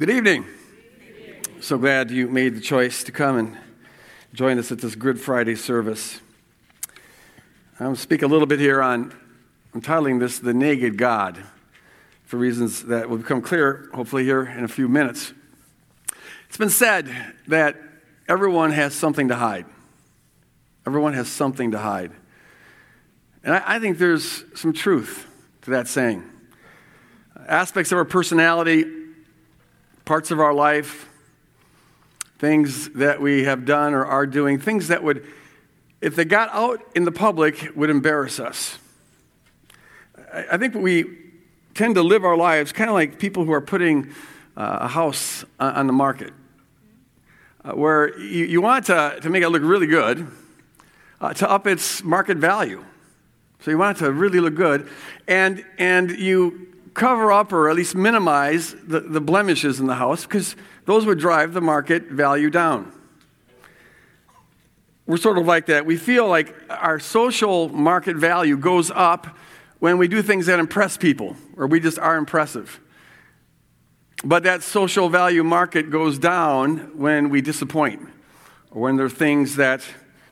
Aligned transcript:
Good 0.00 0.08
evening. 0.08 0.46
So 1.60 1.76
glad 1.76 2.10
you 2.10 2.26
made 2.26 2.56
the 2.56 2.60
choice 2.62 3.04
to 3.04 3.12
come 3.12 3.36
and 3.36 3.58
join 4.32 4.58
us 4.58 4.72
at 4.72 4.78
this 4.78 4.94
Good 4.94 5.20
Friday 5.20 5.54
service. 5.54 6.22
I'm 7.78 7.84
going 7.84 7.96
to 7.96 8.00
speak 8.00 8.22
a 8.22 8.26
little 8.26 8.46
bit 8.46 8.60
here 8.60 8.80
on, 8.80 9.14
I'm 9.74 9.82
titling 9.82 10.18
this 10.18 10.38
The 10.38 10.54
Naked 10.54 10.96
God 10.96 11.44
for 12.24 12.38
reasons 12.38 12.84
that 12.84 13.10
will 13.10 13.18
become 13.18 13.42
clear, 13.42 13.90
hopefully, 13.92 14.24
here 14.24 14.42
in 14.44 14.64
a 14.64 14.68
few 14.68 14.88
minutes. 14.88 15.34
It's 16.48 16.56
been 16.56 16.70
said 16.70 17.34
that 17.48 17.76
everyone 18.26 18.70
has 18.70 18.94
something 18.94 19.28
to 19.28 19.34
hide. 19.34 19.66
Everyone 20.86 21.12
has 21.12 21.28
something 21.28 21.72
to 21.72 21.78
hide. 21.78 22.12
And 23.44 23.52
I, 23.52 23.62
I 23.66 23.78
think 23.78 23.98
there's 23.98 24.44
some 24.54 24.72
truth 24.72 25.26
to 25.60 25.72
that 25.72 25.88
saying. 25.88 26.24
Aspects 27.46 27.92
of 27.92 27.98
our 27.98 28.06
personality, 28.06 28.99
parts 30.10 30.32
of 30.32 30.40
our 30.40 30.52
life, 30.52 31.08
things 32.40 32.90
that 32.94 33.22
we 33.22 33.44
have 33.44 33.64
done 33.64 33.94
or 33.94 34.04
are 34.04 34.26
doing, 34.26 34.58
things 34.58 34.88
that 34.88 35.04
would, 35.04 35.24
if 36.00 36.16
they 36.16 36.24
got 36.24 36.50
out 36.52 36.82
in 36.96 37.04
the 37.04 37.12
public, 37.12 37.70
would 37.76 37.90
embarrass 37.90 38.40
us. 38.40 38.76
I 40.50 40.56
think 40.56 40.74
we 40.74 41.04
tend 41.74 41.94
to 41.94 42.02
live 42.02 42.24
our 42.24 42.36
lives 42.36 42.72
kind 42.72 42.90
of 42.90 42.94
like 42.94 43.20
people 43.20 43.44
who 43.44 43.52
are 43.52 43.60
putting 43.60 44.08
uh, 44.56 44.78
a 44.80 44.88
house 44.88 45.44
on 45.60 45.86
the 45.86 45.92
market, 45.92 46.32
uh, 47.64 47.70
where 47.70 48.18
you, 48.18 48.60
want 48.60 48.86
to, 48.86 49.16
to 49.22 49.30
make 49.30 49.44
it 49.44 49.48
look 49.50 49.62
really 49.62 49.86
good, 49.86 50.26
uh, 51.20 51.32
to 51.34 51.48
up 51.48 51.68
its 51.68 52.02
market 52.02 52.36
value. 52.36 52.84
So 53.60 53.70
you 53.70 53.78
want 53.78 53.98
it 53.98 54.06
to 54.06 54.12
really 54.12 54.40
look 54.40 54.56
good, 54.56 54.88
and, 55.28 55.64
and 55.78 56.10
you 56.10 56.69
cover 56.94 57.32
up 57.32 57.52
or 57.52 57.70
at 57.70 57.76
least 57.76 57.94
minimize 57.94 58.74
the, 58.86 59.00
the 59.00 59.20
blemishes 59.20 59.80
in 59.80 59.86
the 59.86 59.94
house 59.94 60.24
because 60.24 60.56
those 60.86 61.06
would 61.06 61.18
drive 61.18 61.52
the 61.52 61.60
market 61.60 62.04
value 62.04 62.50
down. 62.50 62.92
We're 65.06 65.16
sort 65.16 65.38
of 65.38 65.46
like 65.46 65.66
that. 65.66 65.86
We 65.86 65.96
feel 65.96 66.28
like 66.28 66.54
our 66.68 67.00
social 67.00 67.68
market 67.68 68.16
value 68.16 68.56
goes 68.56 68.90
up 68.90 69.36
when 69.80 69.98
we 69.98 70.08
do 70.08 70.22
things 70.22 70.46
that 70.46 70.60
impress 70.60 70.96
people 70.96 71.36
or 71.56 71.66
we 71.66 71.80
just 71.80 71.98
are 71.98 72.16
impressive. 72.16 72.80
But 74.22 74.42
that 74.42 74.62
social 74.62 75.08
value 75.08 75.42
market 75.42 75.90
goes 75.90 76.18
down 76.18 76.96
when 76.98 77.30
we 77.30 77.40
disappoint 77.40 78.06
or 78.70 78.82
when 78.82 78.96
there 78.96 79.06
are 79.06 79.10
things 79.10 79.56
that 79.56 79.82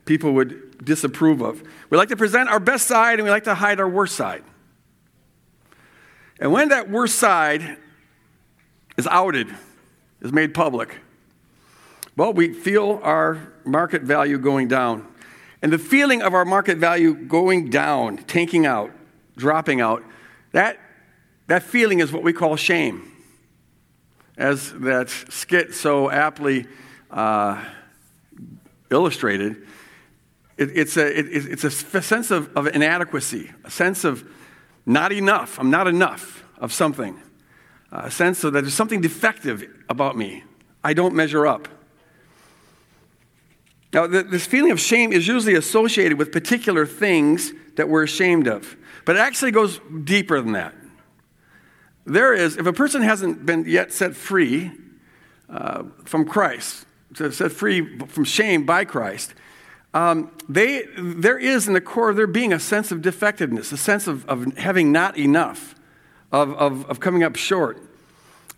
people 0.05 0.33
would 0.35 0.85
disapprove 0.85 1.41
of. 1.41 1.63
We 1.91 1.97
like 1.97 2.11
to 2.11 2.17
present 2.17 2.49
our 2.49 2.61
best 2.61 2.87
side 2.87 3.19
and 3.19 3.25
we 3.25 3.31
like 3.31 3.45
to 3.45 3.55
hide 3.55 3.81
our 3.81 3.89
worst 3.89 4.15
side. 4.15 4.45
And 6.41 6.53
when 6.53 6.69
that 6.69 6.91
worst 6.91 7.17
side 7.17 7.77
is 8.97 9.07
outed, 9.07 9.49
is 10.21 10.33
made 10.33 10.55
public, 10.55 10.97
well, 12.17 12.33
we 12.33 12.53
feel 12.53 13.01
our 13.03 13.53
market 13.65 14.03
value 14.03 14.39
going 14.39 14.67
down. 14.67 15.07
And 15.63 15.73
the 15.73 15.79
feeling 15.79 16.23
of 16.23 16.35
our 16.35 16.45
market 16.45 16.79
value 16.79 17.15
going 17.15 17.71
down, 17.71 18.19
tanking 18.19 18.67
out, 18.67 18.91
dropping 19.37 19.81
out, 19.81 20.03
that, 20.53 20.79
that 21.47 21.63
feeling 21.63 22.01
is 22.01 22.13
what 22.13 22.23
we 22.23 22.33
call 22.33 22.57
shame. 22.57 23.13
As 24.37 24.73
that 24.81 25.11
skit 25.11 25.75
so 25.75 26.11
aptly 26.11 26.67
uh, 27.11 27.65
illustrated, 28.91 29.65
it, 30.57 30.77
it's, 30.77 30.97
a, 30.97 31.19
it, 31.19 31.27
it's 31.29 31.65
a 31.65 31.71
sense 31.71 32.31
of, 32.31 32.57
of 32.57 32.67
inadequacy, 32.69 33.51
a 33.65 33.71
sense 33.71 34.05
of 34.05 34.29
not 34.89 35.13
enough. 35.13 35.59
I'm 35.61 35.71
not 35.71 35.87
enough 35.87 36.45
of 36.59 36.73
something. 36.73 37.21
A 37.93 38.11
sense 38.11 38.43
of 38.45 38.53
that 38.55 38.63
there's 38.63 38.75
something 38.75 39.01
defective 39.01 39.65
about 39.89 40.17
me. 40.17 40.45
I 40.83 40.95
don't 40.95 41.15
measure 41.15 41.47
up. 41.47 41.69
Now, 43.93 44.07
this 44.07 44.47
feeling 44.47 44.71
of 44.71 44.79
shame 44.79 45.13
is 45.13 45.27
usually 45.27 45.55
associated 45.55 46.19
with 46.19 46.31
particular 46.31 46.85
things 46.85 47.53
that 47.77 47.89
we're 47.89 48.03
ashamed 48.03 48.47
of, 48.47 48.77
but 49.07 49.17
it 49.17 49.21
actually 49.21 49.51
goes 49.51 49.81
deeper 50.05 50.41
than 50.43 50.53
that. 50.53 50.75
There 52.05 52.35
is, 52.35 52.57
if 52.57 52.67
a 52.67 52.73
person 52.73 53.03
hasn't 53.03 53.47
been 53.47 53.65
yet 53.67 53.93
set 53.93 54.15
free 54.15 54.73
uh, 55.49 55.85
from 56.05 56.27
Christ, 56.27 56.85
set 57.15 57.53
free 57.53 57.99
from 58.07 58.25
shame 58.25 58.67
by 58.67 58.85
Christ, 58.85 59.35
um, 59.95 60.31
they, 60.49 60.85
there 60.97 61.39
is 61.39 61.67
in 61.67 61.75
the 61.75 61.81
core 61.81 62.11
of 62.11 62.17
their 62.17 62.27
being 62.27 62.53
a 62.53 62.61
sense 62.61 62.93
of 62.93 63.03
defectiveness, 63.03 63.73
a 63.73 63.77
sense 63.77 64.07
of, 64.07 64.27
of 64.27 64.57
having 64.57 64.93
not 64.93 65.17
enough, 65.17 65.75
of, 66.31 66.53
of, 66.55 66.85
of 66.87 67.01
coming 67.01 67.23
up 67.23 67.37
short. 67.37 67.83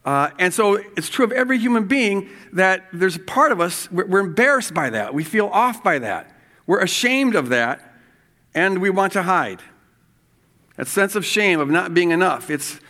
Uh, 0.04 0.30
and 0.38 0.52
so 0.52 0.74
it's 0.96 1.08
true 1.08 1.24
of 1.24 1.32
every 1.32 1.58
human 1.58 1.86
being 1.86 2.28
that 2.52 2.86
there's 2.92 3.16
a 3.16 3.20
part 3.20 3.52
of 3.52 3.60
us, 3.60 3.90
we're, 3.92 4.06
we're 4.06 4.20
embarrassed 4.20 4.74
by 4.74 4.90
that. 4.90 5.14
We 5.14 5.24
feel 5.24 5.46
off 5.48 5.82
by 5.82 5.98
that. 5.98 6.34
We're 6.66 6.80
ashamed 6.80 7.34
of 7.34 7.50
that, 7.50 7.80
and 8.54 8.80
we 8.80 8.90
want 8.90 9.12
to 9.12 9.22
hide. 9.22 9.60
That 10.76 10.88
sense 10.88 11.14
of 11.14 11.24
shame, 11.24 11.60
of 11.60 11.68
not 11.68 11.94
being 11.94 12.10
enough. 12.10 12.50
It's, 12.50 12.80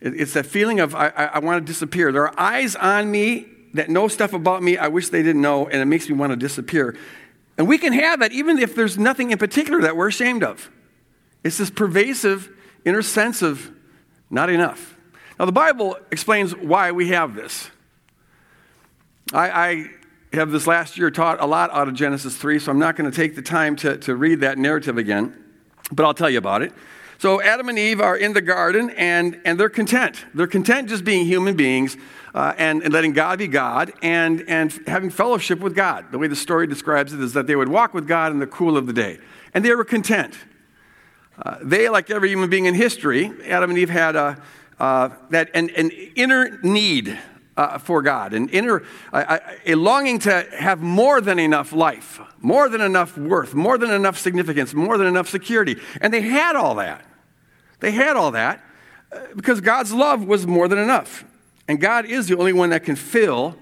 it's 0.00 0.34
that 0.34 0.46
feeling 0.46 0.80
of, 0.80 0.94
I, 0.94 1.08
I, 1.08 1.24
I 1.24 1.38
want 1.40 1.66
to 1.66 1.72
disappear. 1.72 2.12
There 2.12 2.22
are 2.22 2.40
eyes 2.40 2.76
on 2.76 3.10
me 3.10 3.46
that 3.74 3.88
know 3.88 4.08
stuff 4.08 4.32
about 4.32 4.62
me 4.62 4.76
I 4.76 4.88
wish 4.88 5.08
they 5.08 5.22
didn't 5.22 5.42
know, 5.42 5.66
and 5.66 5.80
it 5.80 5.86
makes 5.86 6.08
me 6.08 6.14
want 6.14 6.32
to 6.32 6.36
disappear. 6.36 6.96
And 7.60 7.68
we 7.68 7.76
can 7.76 7.92
have 7.92 8.20
that 8.20 8.32
even 8.32 8.58
if 8.58 8.74
there's 8.74 8.96
nothing 8.96 9.32
in 9.32 9.36
particular 9.36 9.82
that 9.82 9.94
we're 9.94 10.08
ashamed 10.08 10.42
of. 10.42 10.70
It's 11.44 11.58
this 11.58 11.68
pervasive 11.68 12.48
inner 12.86 13.02
sense 13.02 13.42
of 13.42 13.70
not 14.30 14.48
enough. 14.48 14.96
Now, 15.38 15.44
the 15.44 15.52
Bible 15.52 15.98
explains 16.10 16.56
why 16.56 16.90
we 16.92 17.08
have 17.08 17.34
this. 17.34 17.68
I, 19.34 19.50
I 19.50 19.90
have 20.32 20.52
this 20.52 20.66
last 20.66 20.96
year 20.96 21.10
taught 21.10 21.38
a 21.38 21.44
lot 21.44 21.70
out 21.74 21.86
of 21.86 21.92
Genesis 21.92 22.34
3, 22.34 22.60
so 22.60 22.70
I'm 22.70 22.78
not 22.78 22.96
going 22.96 23.10
to 23.10 23.14
take 23.14 23.36
the 23.36 23.42
time 23.42 23.76
to, 23.76 23.98
to 23.98 24.16
read 24.16 24.40
that 24.40 24.56
narrative 24.56 24.96
again, 24.96 25.36
but 25.92 26.06
I'll 26.06 26.14
tell 26.14 26.30
you 26.30 26.38
about 26.38 26.62
it. 26.62 26.72
So, 27.18 27.42
Adam 27.42 27.68
and 27.68 27.78
Eve 27.78 28.00
are 28.00 28.16
in 28.16 28.32
the 28.32 28.40
garden 28.40 28.88
and, 28.96 29.38
and 29.44 29.60
they're 29.60 29.68
content. 29.68 30.24
They're 30.32 30.46
content 30.46 30.88
just 30.88 31.04
being 31.04 31.26
human 31.26 31.56
beings 31.56 31.98
uh, 32.34 32.54
and, 32.58 32.82
and 32.82 32.92
letting 32.92 33.12
God 33.12 33.38
be 33.38 33.48
God 33.48 33.92
and, 34.02 34.44
and 34.48 34.72
having 34.86 35.10
fellowship 35.10 35.60
with 35.60 35.74
God. 35.74 36.12
The 36.12 36.18
way 36.18 36.28
the 36.28 36.36
story 36.36 36.66
describes 36.66 37.12
it 37.12 37.20
is 37.20 37.32
that 37.32 37.46
they 37.46 37.56
would 37.56 37.68
walk 37.68 37.94
with 37.94 38.06
God 38.06 38.32
in 38.32 38.38
the 38.38 38.46
cool 38.46 38.76
of 38.76 38.86
the 38.86 38.92
day. 38.92 39.18
And 39.54 39.64
they 39.64 39.74
were 39.74 39.84
content. 39.84 40.36
Uh, 41.40 41.56
they, 41.62 41.88
like 41.88 42.10
every 42.10 42.28
human 42.28 42.50
being 42.50 42.66
in 42.66 42.74
history, 42.74 43.32
Adam 43.46 43.70
and 43.70 43.78
Eve 43.78 43.90
had 43.90 44.14
a, 44.14 44.40
uh, 44.78 45.10
that, 45.30 45.50
an, 45.54 45.70
an 45.70 45.90
inner 46.14 46.58
need 46.62 47.18
uh, 47.56 47.78
for 47.78 48.00
God, 48.00 48.32
an 48.32 48.48
inner, 48.48 48.82
a 49.12 49.74
longing 49.74 50.18
to 50.20 50.46
have 50.58 50.80
more 50.80 51.20
than 51.20 51.38
enough 51.38 51.72
life, 51.72 52.20
more 52.38 52.68
than 52.68 52.80
enough 52.80 53.18
worth, 53.18 53.54
more 53.54 53.76
than 53.76 53.90
enough 53.90 54.18
significance, 54.18 54.72
more 54.72 54.96
than 54.96 55.06
enough 55.06 55.28
security. 55.28 55.76
And 56.00 56.12
they 56.12 56.22
had 56.22 56.56
all 56.56 56.76
that. 56.76 57.04
They 57.80 57.90
had 57.90 58.16
all 58.16 58.30
that 58.30 58.64
uh, 59.12 59.18
because 59.34 59.60
God's 59.60 59.92
love 59.92 60.24
was 60.24 60.46
more 60.46 60.68
than 60.68 60.78
enough. 60.78 61.24
And 61.70 61.80
God 61.80 62.04
is 62.04 62.26
the 62.26 62.36
only 62.36 62.52
one 62.52 62.70
that 62.70 62.82
can 62.82 62.96
fill 62.96 63.54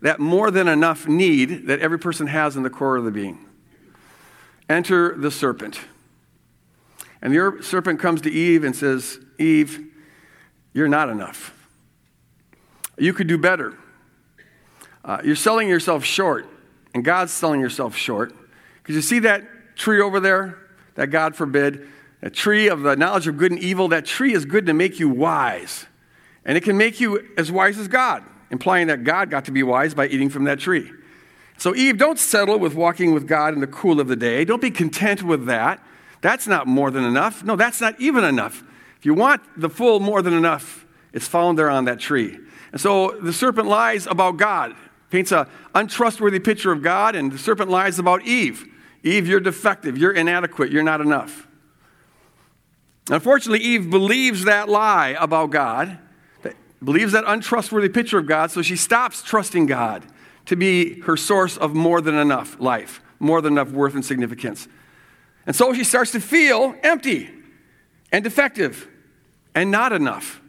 that 0.00 0.20
more 0.20 0.52
than 0.52 0.68
enough 0.68 1.08
need 1.08 1.66
that 1.66 1.80
every 1.80 1.98
person 1.98 2.28
has 2.28 2.56
in 2.56 2.62
the 2.62 2.70
core 2.70 2.96
of 2.96 3.04
the 3.04 3.10
being. 3.10 3.44
Enter 4.68 5.16
the 5.16 5.32
serpent. 5.32 5.80
And 7.20 7.34
the 7.34 7.58
serpent 7.62 7.98
comes 7.98 8.20
to 8.20 8.30
Eve 8.30 8.62
and 8.62 8.76
says, 8.76 9.18
Eve, 9.40 9.84
you're 10.74 10.86
not 10.86 11.08
enough. 11.08 11.52
You 12.98 13.12
could 13.12 13.26
do 13.26 13.36
better. 13.36 13.76
Uh, 15.04 15.22
you're 15.24 15.34
selling 15.34 15.68
yourself 15.68 16.04
short, 16.04 16.46
and 16.94 17.04
God's 17.04 17.32
selling 17.32 17.60
yourself 17.60 17.96
short. 17.96 18.32
Because 18.80 18.94
you 18.94 19.02
see 19.02 19.18
that 19.18 19.42
tree 19.74 20.00
over 20.00 20.20
there? 20.20 20.56
That 20.94 21.08
God 21.08 21.34
forbid, 21.34 21.84
a 22.22 22.30
tree 22.30 22.68
of 22.68 22.82
the 22.82 22.94
knowledge 22.94 23.26
of 23.26 23.36
good 23.36 23.50
and 23.50 23.60
evil, 23.60 23.88
that 23.88 24.06
tree 24.06 24.34
is 24.34 24.44
good 24.44 24.66
to 24.66 24.72
make 24.72 25.00
you 25.00 25.08
wise. 25.08 25.86
And 26.46 26.56
it 26.56 26.62
can 26.62 26.78
make 26.78 27.00
you 27.00 27.28
as 27.36 27.52
wise 27.52 27.76
as 27.76 27.88
God, 27.88 28.22
implying 28.50 28.86
that 28.86 29.04
God 29.04 29.28
got 29.28 29.44
to 29.46 29.50
be 29.50 29.62
wise 29.62 29.92
by 29.92 30.06
eating 30.06 30.30
from 30.30 30.44
that 30.44 30.60
tree. 30.60 30.90
So, 31.58 31.74
Eve, 31.74 31.98
don't 31.98 32.18
settle 32.18 32.58
with 32.58 32.74
walking 32.74 33.12
with 33.12 33.26
God 33.26 33.52
in 33.52 33.60
the 33.60 33.66
cool 33.66 34.00
of 34.00 34.08
the 34.08 34.16
day. 34.16 34.44
Don't 34.44 34.62
be 34.62 34.70
content 34.70 35.22
with 35.22 35.46
that. 35.46 35.82
That's 36.20 36.46
not 36.46 36.66
more 36.66 36.90
than 36.90 37.02
enough. 37.02 37.42
No, 37.42 37.56
that's 37.56 37.80
not 37.80 38.00
even 38.00 38.24
enough. 38.24 38.62
If 38.98 39.04
you 39.04 39.12
want 39.12 39.42
the 39.56 39.68
full 39.68 40.00
more 40.00 40.22
than 40.22 40.34
enough, 40.34 40.86
it's 41.12 41.26
found 41.26 41.58
there 41.58 41.68
on 41.68 41.86
that 41.86 41.98
tree. 41.98 42.38
And 42.72 42.80
so 42.80 43.18
the 43.20 43.32
serpent 43.32 43.66
lies 43.68 44.06
about 44.06 44.36
God, 44.36 44.76
paints 45.10 45.32
an 45.32 45.46
untrustworthy 45.74 46.38
picture 46.38 46.70
of 46.72 46.82
God, 46.82 47.16
and 47.16 47.32
the 47.32 47.38
serpent 47.38 47.70
lies 47.70 47.98
about 47.98 48.22
Eve. 48.22 48.66
Eve, 49.02 49.26
you're 49.26 49.40
defective, 49.40 49.98
you're 49.98 50.12
inadequate, 50.12 50.70
you're 50.70 50.82
not 50.82 51.00
enough. 51.00 51.48
Unfortunately, 53.08 53.60
Eve 53.60 53.90
believes 53.90 54.44
that 54.44 54.68
lie 54.68 55.16
about 55.18 55.50
God 55.50 55.98
believes 56.82 57.12
that 57.12 57.24
untrustworthy 57.26 57.88
picture 57.88 58.18
of 58.18 58.26
God, 58.26 58.50
so 58.50 58.62
she 58.62 58.76
stops 58.76 59.22
trusting 59.22 59.66
God 59.66 60.04
to 60.46 60.56
be 60.56 61.00
her 61.00 61.16
source 61.16 61.56
of 61.56 61.74
more 61.74 62.00
than 62.00 62.14
enough 62.14 62.58
life, 62.60 63.00
more 63.18 63.40
than 63.40 63.54
enough 63.54 63.70
worth 63.70 63.94
and 63.94 64.04
significance. 64.04 64.68
And 65.46 65.54
so 65.54 65.72
she 65.72 65.84
starts 65.84 66.12
to 66.12 66.20
feel 66.20 66.74
empty 66.82 67.30
and 68.12 68.22
defective 68.22 68.88
and 69.54 69.70
not 69.70 69.92
enough. 69.92 70.40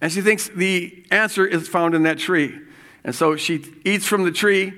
And 0.00 0.10
she 0.10 0.20
thinks 0.20 0.48
the 0.48 1.04
answer 1.10 1.46
is 1.46 1.68
found 1.68 1.94
in 1.94 2.02
that 2.02 2.18
tree. 2.18 2.58
And 3.04 3.14
so 3.14 3.36
she 3.36 3.64
eats 3.84 4.06
from 4.06 4.24
the 4.24 4.32
tree, 4.32 4.72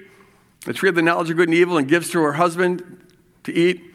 the 0.66 0.72
tree 0.72 0.88
of 0.88 0.94
the 0.94 1.02
knowledge 1.02 1.30
of 1.30 1.36
good 1.36 1.48
and 1.48 1.56
evil, 1.56 1.78
and 1.78 1.88
gives 1.88 2.10
to 2.10 2.20
her 2.22 2.34
husband 2.34 3.04
to 3.44 3.52
eat. 3.52 3.93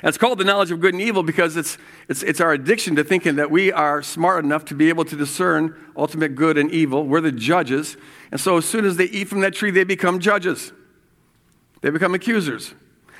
And 0.00 0.08
it's 0.08 0.18
called 0.18 0.38
the 0.38 0.44
knowledge 0.44 0.70
of 0.70 0.80
good 0.80 0.94
and 0.94 1.02
evil 1.02 1.22
because 1.22 1.56
it's, 1.56 1.78
it's, 2.08 2.22
it's 2.22 2.40
our 2.40 2.52
addiction 2.52 2.96
to 2.96 3.04
thinking 3.04 3.36
that 3.36 3.50
we 3.50 3.70
are 3.70 4.02
smart 4.02 4.44
enough 4.44 4.64
to 4.66 4.74
be 4.74 4.88
able 4.88 5.04
to 5.04 5.16
discern 5.16 5.76
ultimate 5.96 6.34
good 6.34 6.56
and 6.56 6.70
evil. 6.70 7.06
We're 7.06 7.20
the 7.20 7.32
judges. 7.32 7.96
And 8.30 8.40
so 8.40 8.56
as 8.56 8.64
soon 8.64 8.84
as 8.84 8.96
they 8.96 9.04
eat 9.04 9.28
from 9.28 9.40
that 9.40 9.54
tree, 9.54 9.70
they 9.70 9.84
become 9.84 10.18
judges, 10.18 10.72
they 11.82 11.90
become 11.90 12.14
accusers. 12.14 12.74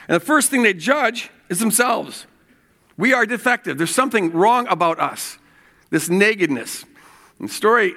And 0.09 0.17
the 0.17 0.25
first 0.25 0.51
thing 0.51 0.63
they 0.63 0.75
judge 0.75 1.31
is 1.49 1.61
themselves. 1.61 2.27
We 2.97 3.13
are 3.13 3.25
defective. 3.25 3.79
There's 3.79 3.95
something 3.95 4.33
wrong 4.33 4.67
about 4.69 4.99
us, 4.99 5.39
this 5.91 6.09
nakedness. 6.09 6.85
And 7.39 7.49
the 7.49 7.53
story 7.53 7.95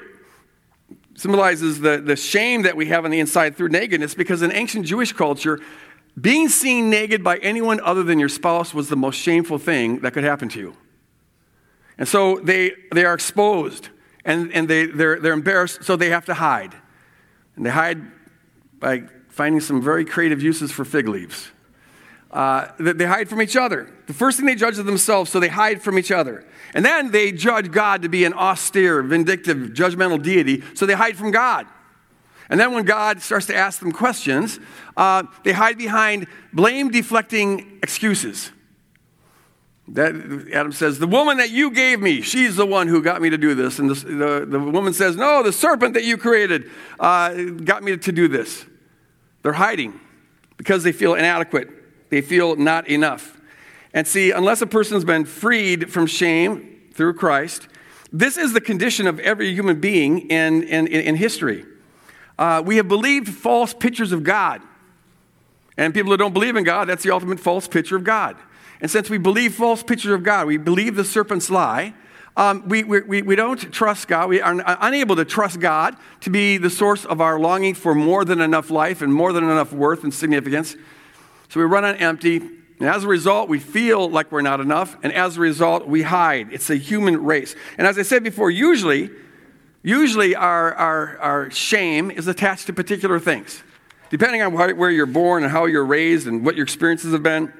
symbolizes 1.15 1.79
the, 1.79 1.97
the 1.97 2.15
shame 2.15 2.63
that 2.63 2.75
we 2.75 2.87
have 2.87 3.05
on 3.05 3.11
the 3.11 3.19
inside 3.19 3.55
through 3.55 3.69
nakedness 3.69 4.13
because 4.13 4.41
in 4.41 4.51
ancient 4.51 4.85
Jewish 4.85 5.13
culture, 5.13 5.59
being 6.19 6.47
seen 6.49 6.89
naked 6.89 7.23
by 7.23 7.37
anyone 7.37 7.79
other 7.81 8.03
than 8.03 8.19
your 8.19 8.29
spouse 8.29 8.73
was 8.73 8.89
the 8.89 8.95
most 8.95 9.15
shameful 9.15 9.57
thing 9.57 9.99
that 9.99 10.13
could 10.13 10.23
happen 10.23 10.47
to 10.49 10.59
you. 10.59 10.77
And 11.97 12.07
so 12.07 12.39
they, 12.39 12.71
they 12.91 13.05
are 13.05 13.13
exposed 13.13 13.89
and, 14.23 14.51
and 14.53 14.67
they, 14.67 14.85
they're, 14.87 15.19
they're 15.19 15.33
embarrassed, 15.33 15.83
so 15.83 15.95
they 15.95 16.09
have 16.09 16.25
to 16.25 16.33
hide. 16.33 16.73
And 17.55 17.65
they 17.65 17.69
hide 17.69 18.01
by 18.79 19.03
finding 19.29 19.61
some 19.61 19.81
very 19.81 20.03
creative 20.03 20.41
uses 20.41 20.71
for 20.71 20.83
fig 20.83 21.07
leaves. 21.07 21.51
Uh, 22.31 22.67
they 22.79 23.05
hide 23.05 23.29
from 23.29 23.41
each 23.41 23.55
other. 23.55 23.89
The 24.07 24.13
first 24.13 24.37
thing 24.37 24.45
they 24.45 24.55
judge 24.55 24.77
is 24.77 24.83
themselves, 24.83 25.31
so 25.31 25.39
they 25.39 25.47
hide 25.47 25.81
from 25.81 25.97
each 25.97 26.11
other. 26.11 26.45
And 26.73 26.83
then 26.83 27.11
they 27.11 27.31
judge 27.31 27.71
God 27.71 28.01
to 28.01 28.09
be 28.09 28.25
an 28.25 28.33
austere, 28.33 29.01
vindictive, 29.03 29.57
judgmental 29.69 30.21
deity, 30.21 30.63
so 30.73 30.85
they 30.85 30.95
hide 30.95 31.15
from 31.15 31.31
God. 31.31 31.65
And 32.49 32.59
then 32.59 32.73
when 32.73 32.85
God 32.85 33.21
starts 33.21 33.47
to 33.47 33.55
ask 33.55 33.79
them 33.79 33.91
questions, 33.91 34.59
uh, 34.95 35.23
they 35.43 35.51
hide 35.51 35.77
behind 35.77 36.27
blame 36.53 36.91
deflecting 36.91 37.79
excuses. 37.81 38.51
That, 39.89 40.15
Adam 40.51 40.71
says, 40.71 40.99
The 40.99 41.07
woman 41.07 41.37
that 41.37 41.51
you 41.51 41.71
gave 41.71 41.99
me, 41.99 42.21
she's 42.21 42.55
the 42.55 42.65
one 42.65 42.87
who 42.87 43.01
got 43.01 43.21
me 43.21 43.29
to 43.29 43.37
do 43.37 43.53
this. 43.53 43.79
And 43.79 43.89
the, 43.89 43.95
the, 43.95 44.45
the 44.45 44.59
woman 44.59 44.93
says, 44.93 45.15
No, 45.15 45.43
the 45.43 45.51
serpent 45.51 45.93
that 45.93 46.03
you 46.03 46.17
created 46.17 46.69
uh, 46.99 47.33
got 47.33 47.83
me 47.83 47.97
to 47.97 48.11
do 48.11 48.27
this. 48.27 48.65
They're 49.43 49.53
hiding 49.53 49.99
because 50.57 50.83
they 50.83 50.91
feel 50.91 51.13
inadequate, 51.13 51.69
they 52.09 52.21
feel 52.21 52.55
not 52.55 52.87
enough. 52.87 53.39
And 53.93 54.07
see, 54.07 54.31
unless 54.31 54.61
a 54.61 54.67
person's 54.67 55.05
been 55.05 55.25
freed 55.25 55.91
from 55.91 56.07
shame 56.07 56.89
through 56.93 57.13
Christ, 57.13 57.67
this 58.11 58.37
is 58.37 58.53
the 58.53 58.61
condition 58.61 59.07
of 59.07 59.19
every 59.19 59.53
human 59.53 59.79
being 59.79 60.29
in, 60.29 60.63
in, 60.63 60.87
in 60.87 61.15
history. 61.15 61.65
Uh, 62.37 62.61
we 62.65 62.77
have 62.77 62.87
believed 62.87 63.29
false 63.29 63.73
pictures 63.73 64.11
of 64.11 64.23
God. 64.23 64.61
And 65.77 65.93
people 65.93 66.11
who 66.11 66.17
don't 66.17 66.33
believe 66.33 66.55
in 66.55 66.63
God, 66.63 66.85
that's 66.89 67.03
the 67.03 67.11
ultimate 67.11 67.39
false 67.39 67.67
picture 67.67 67.95
of 67.95 68.03
God. 68.03 68.37
And 68.81 68.89
since 68.89 69.09
we 69.09 69.17
believe 69.17 69.53
false 69.53 69.83
pictures 69.83 70.11
of 70.11 70.23
God, 70.23 70.47
we 70.47 70.57
believe 70.57 70.95
the 70.95 71.03
serpent's 71.03 71.49
lie, 71.49 71.93
um, 72.37 72.67
we, 72.67 72.83
we, 72.83 73.21
we 73.21 73.35
don't 73.35 73.71
trust 73.71 74.09
God. 74.09 74.27
We 74.27 74.41
are 74.41 74.61
unable 74.81 75.15
to 75.15 75.23
trust 75.23 75.61
God 75.61 75.95
to 76.21 76.29
be 76.29 76.57
the 76.57 76.69
source 76.69 77.05
of 77.05 77.21
our 77.21 77.39
longing 77.39 77.75
for 77.75 77.95
more 77.95 78.25
than 78.25 78.41
enough 78.41 78.69
life 78.69 79.01
and 79.01 79.13
more 79.13 79.31
than 79.31 79.45
enough 79.45 79.71
worth 79.71 80.03
and 80.03 80.13
significance. 80.13 80.75
So 81.47 81.61
we 81.61 81.65
run 81.65 81.85
on 81.85 81.95
empty. 81.95 82.37
And 82.37 82.89
as 82.89 83.05
a 83.05 83.07
result, 83.07 83.47
we 83.47 83.59
feel 83.59 84.09
like 84.09 84.33
we're 84.33 84.41
not 84.41 84.59
enough. 84.59 84.97
And 85.01 85.13
as 85.13 85.37
a 85.37 85.39
result, 85.39 85.87
we 85.87 86.01
hide. 86.01 86.51
It's 86.51 86.69
a 86.69 86.75
human 86.75 87.23
race. 87.23 87.55
And 87.77 87.87
as 87.87 87.97
I 87.97 88.01
said 88.01 88.21
before, 88.21 88.51
usually, 88.51 89.09
usually 89.85 90.35
our, 90.35 90.73
our, 90.73 91.17
our 91.19 91.51
shame 91.51 92.09
is 92.09 92.27
attached 92.27 92.65
to 92.65 92.73
particular 92.73 93.19
things, 93.19 93.63
depending 94.09 94.41
on 94.41 94.53
where 94.53 94.89
you're 94.89 95.05
born 95.05 95.43
and 95.43 95.51
how 95.51 95.65
you're 95.65 95.85
raised 95.85 96.27
and 96.27 96.43
what 96.43 96.55
your 96.55 96.63
experiences 96.63 97.13
have 97.13 97.23
been. 97.23 97.53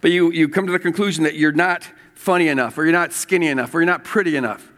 But 0.00 0.10
you, 0.10 0.32
you 0.32 0.48
come 0.48 0.66
to 0.66 0.72
the 0.72 0.78
conclusion 0.78 1.24
that 1.24 1.36
you're 1.36 1.52
not 1.52 1.88
funny 2.14 2.48
enough, 2.48 2.76
or 2.76 2.82
you're 2.84 2.92
not 2.92 3.12
skinny 3.12 3.46
enough, 3.46 3.72
or 3.74 3.80
you're 3.80 3.86
not 3.86 4.02
pretty 4.02 4.36
enough, 4.36 4.70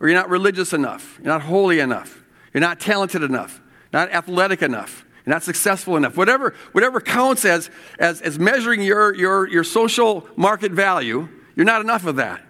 or 0.00 0.08
you're 0.08 0.18
not 0.18 0.28
religious 0.28 0.72
enough, 0.72 1.18
you're 1.18 1.32
not 1.32 1.42
holy 1.42 1.78
enough, 1.78 2.22
you're 2.52 2.60
not 2.60 2.80
talented 2.80 3.22
enough, 3.22 3.60
not 3.92 4.10
athletic 4.10 4.62
enough, 4.62 5.04
you're 5.24 5.34
not 5.34 5.44
successful 5.44 5.96
enough. 5.96 6.16
Whatever, 6.16 6.54
whatever 6.72 7.00
counts 7.00 7.44
as, 7.44 7.70
as, 8.00 8.20
as 8.20 8.38
measuring 8.38 8.82
your, 8.82 9.14
your, 9.14 9.48
your 9.48 9.62
social 9.62 10.26
market 10.34 10.72
value, 10.72 11.28
you're 11.54 11.66
not 11.66 11.80
enough 11.80 12.04
of 12.04 12.16
that. 12.16 12.42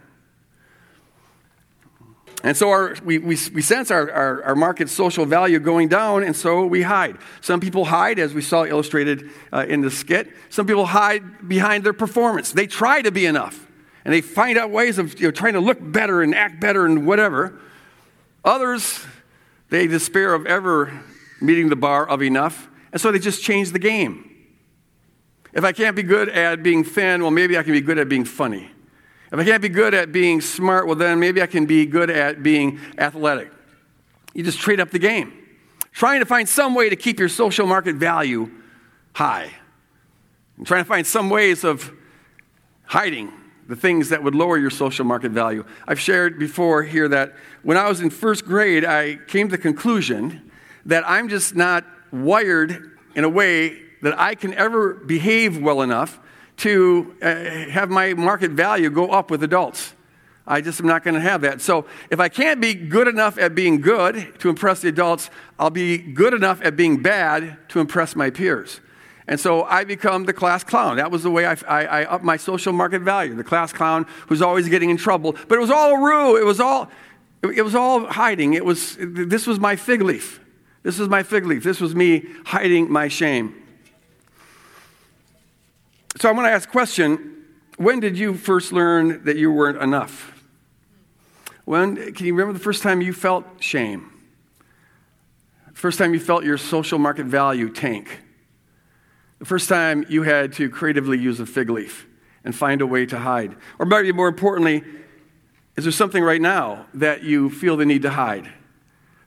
And 2.43 2.57
so 2.57 2.71
our, 2.71 2.97
we, 3.05 3.19
we, 3.19 3.37
we 3.53 3.61
sense 3.61 3.91
our, 3.91 4.11
our, 4.11 4.43
our, 4.45 4.55
market 4.55 4.89
social 4.89 5.27
value 5.27 5.59
going 5.59 5.89
down, 5.89 6.23
and 6.23 6.35
so 6.35 6.65
we 6.65 6.83
hide. 6.83 7.19
Some 7.43 7.61
people 7.61 7.85
hide, 7.85 8.19
as 8.19 8.33
we 8.33 8.41
saw 8.41 8.65
illustrated 8.65 9.31
uh, 9.53 9.67
in 9.69 9.83
the 9.83 9.91
skit. 9.91 10.29
Some 10.49 10.67
people 10.67 10.87
hide 10.87 11.47
behind 11.49 11.85
their 11.85 11.93
performance. 11.93 12.53
They 12.53 12.67
try 12.67 13.03
to 13.03 13.13
be 13.13 13.27
enough, 13.27 13.67
and 14.07 14.15
they 14.15 14.23
find 14.23 14.57
out 14.57 14.71
ways 14.71 14.99
of 14.99 15.21
you 15.21 15.27
know, 15.27 15.31
trying 15.31 15.53
to 15.53 15.61
look 15.61 15.79
better 15.81 16.23
and 16.23 16.35
act 16.35 16.61
better 16.61 16.87
and 16.87 17.07
whatever. 17.07 17.61
Others, 18.43 19.05
they 19.69 19.87
despair 19.87 20.33
of 20.33 20.47
ever 20.47 20.99
meeting 21.43 21.69
the 21.69 21.77
bar 21.77 22.09
of 22.09 22.23
enough, 22.23 22.69
and 22.91 23.01
so 23.01 23.13
they 23.13 23.19
just 23.19 23.43
change 23.43 23.73
the 23.73 23.79
game. 23.79 24.31
If 25.53 25.65
I 25.65 25.73
can't 25.73 25.97
be 25.97 26.05
good 26.05 26.31
at 26.31 26.63
being 26.63 26.85
thin, 26.85 27.21
well, 27.21 27.31
maybe 27.31 27.59
I 27.59 27.63
can 27.63 27.73
be 27.73 27.81
good 27.83 27.99
at 27.99 28.09
being 28.09 28.25
funny. 28.25 28.71
If 29.33 29.39
I 29.39 29.45
can't 29.45 29.63
be 29.63 29.69
good 29.69 29.95
at 29.95 30.11
being 30.11 30.41
smart, 30.41 30.87
well, 30.87 30.97
then 30.97 31.21
maybe 31.21 31.41
I 31.41 31.47
can 31.47 31.65
be 31.65 31.87
good 31.87 32.11
at 32.11 32.43
being 32.43 32.81
athletic. 32.99 33.53
You 34.35 34.43
just 34.43 34.59
trade 34.59 34.81
up 34.81 34.91
the 34.91 34.99
game, 34.99 35.33
trying 35.93 36.21
to 36.21 36.27
find 36.27 36.49
some 36.49 36.75
way 36.75 36.89
to 36.89 36.97
keep 36.97 37.21
your 37.21 37.29
social 37.29 37.67
market 37.67 37.97
value 37.97 38.51
high, 39.13 39.51
and 40.57 40.67
trying 40.67 40.83
to 40.83 40.89
find 40.89 41.07
some 41.07 41.31
ways 41.31 41.65
of 41.65 41.93
hiding 42.85 43.33
the 43.69 43.77
things 43.77 44.09
that 44.09 44.21
would 44.21 44.35
lower 44.35 44.59
your 44.59 44.71
social 44.71 45.05
market 45.05 45.31
value. 45.31 45.65
I've 45.87 46.01
shared 46.01 46.41
before 46.41 46.83
here 46.83 47.07
that 47.09 47.35
when 47.63 47.77
I 47.77 47.89
was 47.89 48.01
in 48.01 48.11
first 48.11 48.45
grade, 48.45 48.85
I 48.85 49.17
came 49.29 49.49
to 49.49 49.57
the 49.57 49.63
conclusion 49.63 50.51
that 50.87 51.09
I'm 51.09 51.29
just 51.29 51.55
not 51.55 51.85
wired 52.11 52.99
in 53.15 53.23
a 53.23 53.29
way 53.29 53.81
that 54.03 54.19
I 54.19 54.35
can 54.35 54.55
ever 54.55 54.95
behave 54.95 55.57
well 55.59 55.83
enough 55.83 56.19
to 56.61 57.17
uh, 57.23 57.35
have 57.71 57.91
my 57.91 58.15
market 58.15 58.51
value 58.51 58.91
go 58.91 59.09
up 59.09 59.31
with 59.31 59.43
adults. 59.43 59.95
I 60.47 60.61
just 60.61 60.81
am 60.81 60.87
not 60.87 61.05
going 61.05 61.15
to 61.15 61.21
have 61.21 61.43
that. 61.43 61.61
So 61.61 61.87
if 62.11 62.21
I 62.21 62.29
can't 62.29 62.61
be 62.61 62.75
good 62.75 63.09
enough 63.09 63.39
at 63.39 63.55
being 63.55 63.81
good 63.81 64.39
to 64.41 64.49
impress 64.49 64.81
the 64.81 64.89
adults, 64.89 65.31
I'll 65.59 65.71
be 65.71 65.99
good 65.99 66.35
enough 66.35 66.61
at 66.63 66.77
being 66.77 67.03
bad 67.03 67.57
to 67.71 67.81
impress 67.81 68.17
my 68.17 68.31
peers. 68.31 68.81
And 69.27 69.39
so 69.39 69.63
I 69.63 69.85
become 69.85 70.25
the 70.25 70.33
class 70.33 70.65
clown. 70.65 70.97
That 70.97 71.11
was 71.11 71.23
the 71.23 71.31
way 71.31 71.47
I, 71.47 71.57
I, 71.69 71.85
I 71.85 72.05
upped 72.05 72.25
my 72.25 72.37
social 72.37 72.73
market 72.73 73.03
value. 73.03 73.35
The 73.35 73.45
class 73.45 73.73
clown 73.73 74.07
who's 74.27 74.43
always 74.43 74.69
getting 74.69 74.91
in 74.91 74.97
trouble. 74.97 75.37
But 75.49 75.57
it 75.57 75.61
was 75.61 75.71
all 75.71 75.95
a 75.95 75.99
ruse. 75.99 76.41
It 76.41 76.45
was 76.45 76.59
all, 76.59 76.91
it 77.43 77.63
was 77.63 77.75
all 77.75 78.07
hiding. 78.07 78.55
It 78.55 78.65
was, 78.65 78.97
this 78.99 79.47
was 79.47 79.61
my 79.61 79.77
fig 79.77 80.03
leaf. 80.03 80.41
This 80.83 80.99
was 80.99 81.09
my 81.09 81.23
fig 81.23 81.47
leaf. 81.47 81.63
This 81.63 81.81
was 81.81 81.95
me 81.95 82.27
hiding 82.45 82.91
my 82.91 83.09
shame. 83.09 83.55
So 86.19 86.29
I'm 86.29 86.35
going 86.35 86.47
to 86.47 86.53
ask 86.53 86.69
a 86.69 86.73
question 86.73 87.45
When 87.77 88.01
did 88.01 88.19
you 88.19 88.35
first 88.35 88.73
learn 88.73 89.25
that 89.25 89.37
you 89.37 89.53
weren't 89.53 89.81
enough? 89.81 90.45
When, 91.65 92.13
can 92.15 92.27
you 92.27 92.35
remember 92.35 92.53
the 92.53 92.65
first 92.65 92.83
time 92.83 93.01
you 93.01 93.13
felt 93.13 93.45
shame? 93.61 94.11
First 95.73 95.99
time 95.99 96.13
you 96.13 96.21
felt 96.21 96.45
your 96.45 96.59
social 96.59 96.99
market 96.99 97.27
value 97.27 97.71
tank? 97.71 98.23
The 99.39 99.45
first 99.45 99.69
time 99.69 100.05
you 100.09 100.23
had 100.25 100.53
to 100.55 100.69
creatively 100.69 101.19
use 101.19 101.41
a 101.41 101.47
fig 101.47 101.71
leaf 101.71 102.07
and 102.45 102.55
find 102.55 102.83
a 102.83 102.87
way 102.87 103.07
to 103.07 103.19
hide? 103.19 103.57
Or 103.79 103.87
maybe 103.87 104.13
more 104.13 104.29
importantly, 104.29 104.85
is 105.77 105.85
there 105.85 105.93
something 105.93 106.23
right 106.23 106.41
now 106.41 106.87
that 106.93 107.23
you 107.23 107.49
feel 107.49 107.77
the 107.77 107.87
need 107.87 108.03
to 108.03 108.11
hide? 108.11 108.53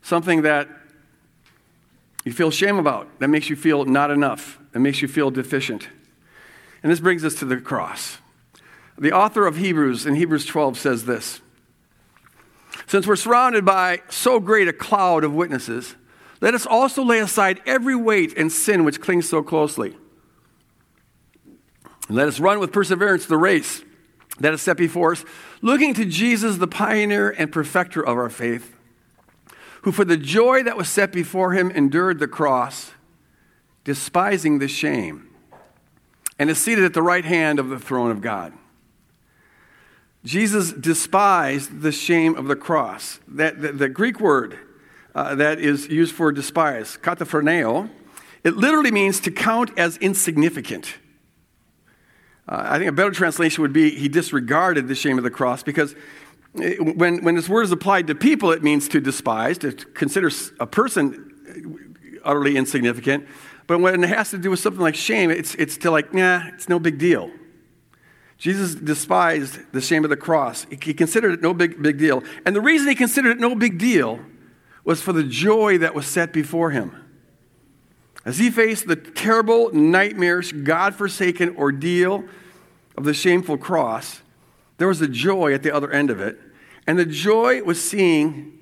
Something 0.02 0.42
that 0.42 0.68
you 2.24 2.32
feel 2.32 2.50
shame 2.50 2.78
about, 2.78 3.18
that 3.18 3.28
makes 3.28 3.50
you 3.50 3.56
feel 3.56 3.84
not 3.84 4.10
enough, 4.10 4.58
that 4.72 4.80
makes 4.80 5.02
you 5.02 5.08
feel 5.08 5.30
deficient? 5.30 5.88
And 6.84 6.92
this 6.92 7.00
brings 7.00 7.24
us 7.24 7.34
to 7.36 7.46
the 7.46 7.56
cross. 7.56 8.18
The 8.98 9.10
author 9.10 9.46
of 9.46 9.56
Hebrews 9.56 10.04
in 10.04 10.16
Hebrews 10.16 10.44
12 10.44 10.78
says 10.78 11.06
this 11.06 11.40
Since 12.86 13.06
we're 13.06 13.16
surrounded 13.16 13.64
by 13.64 14.02
so 14.10 14.38
great 14.38 14.68
a 14.68 14.72
cloud 14.72 15.24
of 15.24 15.34
witnesses, 15.34 15.96
let 16.42 16.52
us 16.52 16.66
also 16.66 17.02
lay 17.02 17.20
aside 17.20 17.62
every 17.64 17.96
weight 17.96 18.36
and 18.36 18.52
sin 18.52 18.84
which 18.84 19.00
clings 19.00 19.26
so 19.26 19.42
closely. 19.42 19.96
And 22.06 22.18
let 22.18 22.28
us 22.28 22.38
run 22.38 22.60
with 22.60 22.70
perseverance 22.70 23.24
the 23.24 23.38
race 23.38 23.82
that 24.38 24.52
is 24.52 24.60
set 24.60 24.76
before 24.76 25.12
us, 25.12 25.24
looking 25.62 25.94
to 25.94 26.04
Jesus, 26.04 26.58
the 26.58 26.68
pioneer 26.68 27.30
and 27.30 27.50
perfecter 27.50 28.04
of 28.04 28.18
our 28.18 28.28
faith, 28.28 28.76
who 29.82 29.92
for 29.92 30.04
the 30.04 30.18
joy 30.18 30.62
that 30.62 30.76
was 30.76 30.90
set 30.90 31.12
before 31.12 31.54
him 31.54 31.70
endured 31.70 32.18
the 32.18 32.28
cross, 32.28 32.90
despising 33.84 34.58
the 34.58 34.68
shame 34.68 35.33
and 36.38 36.50
is 36.50 36.58
seated 36.58 36.84
at 36.84 36.94
the 36.94 37.02
right 37.02 37.24
hand 37.24 37.58
of 37.58 37.68
the 37.68 37.78
throne 37.78 38.10
of 38.10 38.20
God. 38.20 38.52
Jesus 40.24 40.72
despised 40.72 41.82
the 41.82 41.92
shame 41.92 42.34
of 42.34 42.46
the 42.46 42.56
cross. 42.56 43.20
That, 43.28 43.60
the, 43.60 43.72
the 43.72 43.88
Greek 43.88 44.20
word 44.20 44.58
uh, 45.14 45.34
that 45.34 45.60
is 45.60 45.88
used 45.88 46.14
for 46.14 46.32
despise, 46.32 46.98
kataphroneo, 47.00 47.90
it 48.42 48.56
literally 48.56 48.90
means 48.90 49.20
to 49.20 49.30
count 49.30 49.70
as 49.78 49.96
insignificant. 49.98 50.96
Uh, 52.48 52.62
I 52.66 52.78
think 52.78 52.90
a 52.90 52.92
better 52.92 53.10
translation 53.10 53.62
would 53.62 53.72
be 53.72 53.90
he 53.90 54.08
disregarded 54.08 54.88
the 54.88 54.94
shame 54.94 55.18
of 55.18 55.24
the 55.24 55.30
cross 55.30 55.62
because 55.62 55.94
it, 56.54 56.96
when, 56.96 57.24
when 57.24 57.34
this 57.36 57.48
word 57.48 57.62
is 57.62 57.72
applied 57.72 58.06
to 58.08 58.14
people, 58.14 58.50
it 58.50 58.62
means 58.62 58.88
to 58.88 59.00
despise, 59.00 59.58
to 59.58 59.72
consider 59.72 60.30
a 60.60 60.66
person 60.66 61.30
utterly 62.24 62.56
insignificant. 62.56 63.26
But 63.66 63.80
when 63.80 64.04
it 64.04 64.08
has 64.08 64.30
to 64.30 64.38
do 64.38 64.50
with 64.50 64.60
something 64.60 64.82
like 64.82 64.94
shame, 64.94 65.30
it's, 65.30 65.54
it's 65.54 65.76
to 65.78 65.90
like, 65.90 66.12
nah, 66.12 66.48
it's 66.48 66.68
no 66.68 66.78
big 66.78 66.98
deal. 66.98 67.30
Jesus 68.36 68.74
despised 68.74 69.72
the 69.72 69.80
shame 69.80 70.04
of 70.04 70.10
the 70.10 70.16
cross. 70.16 70.66
He 70.68 70.92
considered 70.92 71.34
it 71.34 71.42
no 71.42 71.54
big, 71.54 71.80
big 71.82 71.98
deal. 71.98 72.22
And 72.44 72.54
the 72.54 72.60
reason 72.60 72.88
he 72.88 72.94
considered 72.94 73.36
it 73.36 73.40
no 73.40 73.54
big 73.54 73.78
deal 73.78 74.20
was 74.84 75.00
for 75.00 75.12
the 75.12 75.22
joy 75.22 75.78
that 75.78 75.94
was 75.94 76.06
set 76.06 76.32
before 76.32 76.70
him. 76.70 76.94
As 78.24 78.38
he 78.38 78.50
faced 78.50 78.86
the 78.86 78.96
terrible, 78.96 79.72
nightmarish, 79.72 80.52
God 80.52 80.94
forsaken 80.94 81.56
ordeal 81.56 82.24
of 82.96 83.04
the 83.04 83.14
shameful 83.14 83.56
cross, 83.56 84.20
there 84.78 84.88
was 84.88 85.00
a 85.00 85.08
joy 85.08 85.54
at 85.54 85.62
the 85.62 85.74
other 85.74 85.90
end 85.90 86.10
of 86.10 86.20
it. 86.20 86.38
And 86.86 86.98
the 86.98 87.06
joy 87.06 87.62
was 87.62 87.82
seeing 87.82 88.58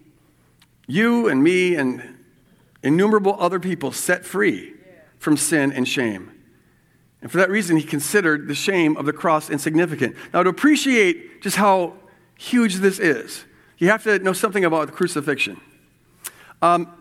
you 0.87 1.29
and 1.29 1.43
me 1.43 1.75
and 1.75 2.19
innumerable 2.83 3.37
other 3.39 3.59
people 3.59 3.91
set 3.91 4.25
free 4.25 4.72
from 5.23 5.37
sin 5.37 5.73
and 5.73 5.87
shame. 5.87 6.33
And 7.21 7.31
for 7.31 7.39
that 7.39 7.49
reason, 7.49 7.77
he 7.77 7.85
considered 7.85 8.49
the 8.49 8.55
shame 8.55 8.97
of 8.97 9.07
the 9.07 9.13
cross 9.13 9.49
insignificant. 9.49 10.17
Now, 10.35 10.43
to 10.43 10.51
appreciate 10.51 11.41
just 11.43 11.57
how 11.57 11.95
huge 12.37 12.77
this 12.77 12.99
is, 12.99 13.45
you 13.79 13.89
have 13.89 14.03
to 14.03 14.19
know 14.19 14.33
something 14.33 14.65
about 14.65 14.89
the 14.89 14.93
crucifixion. 14.93 15.61
Um, 16.61 16.93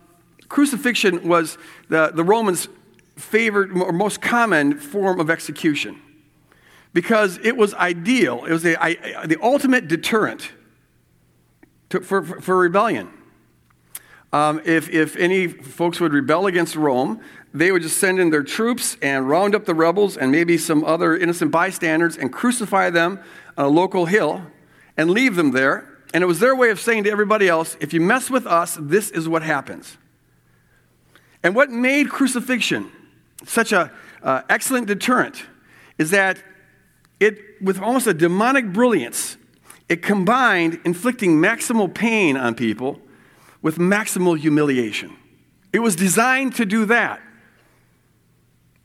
crucifixion 0.48 1.28
was 1.28 1.58
the, 1.90 2.12
the 2.14 2.24
Romans' 2.24 2.68
favorite 3.16 3.72
or 3.72 3.92
most 3.92 4.22
common 4.22 4.78
form 4.78 5.20
of 5.20 5.32
execution 5.32 6.00
because 6.94 7.40
it 7.44 7.58
was 7.58 7.74
ideal. 7.74 8.46
It 8.46 8.52
was 8.52 8.62
the, 8.62 8.76
the 9.26 9.38
ultimate 9.42 9.88
deterrent 9.88 10.52
to, 11.90 12.02
for, 12.02 12.24
for, 12.24 12.58
rebellion. 12.58 13.10
Um, 14.34 14.62
if, 14.64 14.90
if 14.90 15.16
any 15.18 15.48
folks 15.48 16.00
would 16.00 16.14
rebel 16.14 16.48
against 16.48 16.76
Rome, 16.76 17.20
they 17.54 17.72
would 17.72 17.82
just 17.82 17.98
send 17.98 18.20
in 18.20 18.30
their 18.30 18.44
troops 18.44 18.96
and 19.02 19.28
round 19.28 19.56
up 19.56 19.66
the 19.66 19.76
rebels 19.76 20.16
and 20.16 20.32
maybe 20.32 20.58
some 20.58 20.86
other 20.86 21.18
innocent 21.18 21.52
bystanders 21.52 22.18
and 22.18 22.32
crucify 22.32 22.90
them 22.90 23.20
on 23.58 23.66
a 23.66 23.68
local 23.68 24.06
hill 24.06 24.42
and 24.96 25.10
leave 25.10 25.36
them 25.36 25.52
there. 25.52 25.88
And 26.14 26.24
it 26.24 26.28
was 26.28 26.40
their 26.40 26.56
way 26.56 26.70
of 26.70 26.80
saying 26.80 27.04
to 27.06 27.12
everybody 27.12 27.48
else, 27.48 27.76
if 27.82 27.94
you 27.94 28.00
mess 28.00 28.30
with 28.30 28.48
us, 28.48 28.78
this 28.80 29.10
is 29.10 29.28
what 29.28 29.44
happens. 29.44 29.98
And 31.44 31.56
what 31.56 31.70
made 31.70 32.10
crucifixion 32.10 32.92
such 33.46 33.74
an 33.74 33.90
uh, 34.24 34.44
excellent 34.50 34.88
deterrent 34.88 35.44
is 35.98 36.12
that 36.12 36.42
it, 37.20 37.62
with 37.62 37.80
almost 37.80 38.08
a 38.08 38.14
demonic 38.14 38.72
brilliance, 38.72 39.38
it 39.90 40.02
combined 40.02 40.80
inflicting 40.86 41.42
maximal 41.42 41.94
pain 41.94 42.38
on 42.38 42.56
people 42.56 43.00
with 43.62 43.78
maximal 43.78 44.38
humiliation. 44.38 45.16
It 45.74 45.80
was 45.80 45.96
designed 45.96 46.56
to 46.56 46.66
do 46.66 46.86
that 46.86 47.22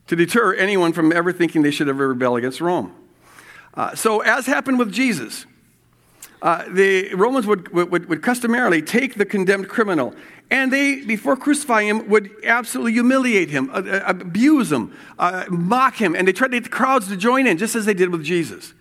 to 0.07 0.15
deter 0.15 0.53
anyone 0.55 0.93
from 0.93 1.11
ever 1.11 1.33
thinking 1.33 1.61
they 1.61 1.71
should 1.71 1.89
ever 1.89 2.09
rebel 2.09 2.35
against 2.37 2.61
Rome. 2.61 2.93
Uh, 3.73 3.93
so, 3.93 4.21
as 4.21 4.45
happened 4.45 4.79
with 4.79 4.91
Jesus, 4.91 5.45
uh, 6.41 6.65
the 6.69 7.13
Romans 7.13 7.45
would, 7.45 7.71
would, 7.73 8.07
would 8.09 8.21
customarily 8.21 8.81
take 8.81 9.15
the 9.15 9.25
condemned 9.25 9.67
criminal 9.67 10.13
and 10.49 10.71
they, 10.71 11.01
before 11.01 11.35
crucifying 11.35 11.87
him, 11.89 12.07
would 12.07 12.31
absolutely 12.43 12.93
humiliate 12.93 13.49
him, 13.49 13.69
uh, 13.69 13.81
uh 13.81 14.03
abuse 14.05 14.71
him, 14.71 14.95
uh, 15.19 15.45
mock 15.49 15.95
him, 15.95 16.15
and 16.15 16.27
they 16.27 16.31
tried 16.31 16.49
to 16.49 16.57
get 16.57 16.63
the 16.63 16.69
crowds 16.69 17.09
to 17.09 17.17
join 17.17 17.47
in, 17.47 17.57
just 17.57 17.75
as 17.75 17.85
they 17.85 17.93
did 17.93 18.09
with 18.09 18.23
Jesus. 18.23 18.73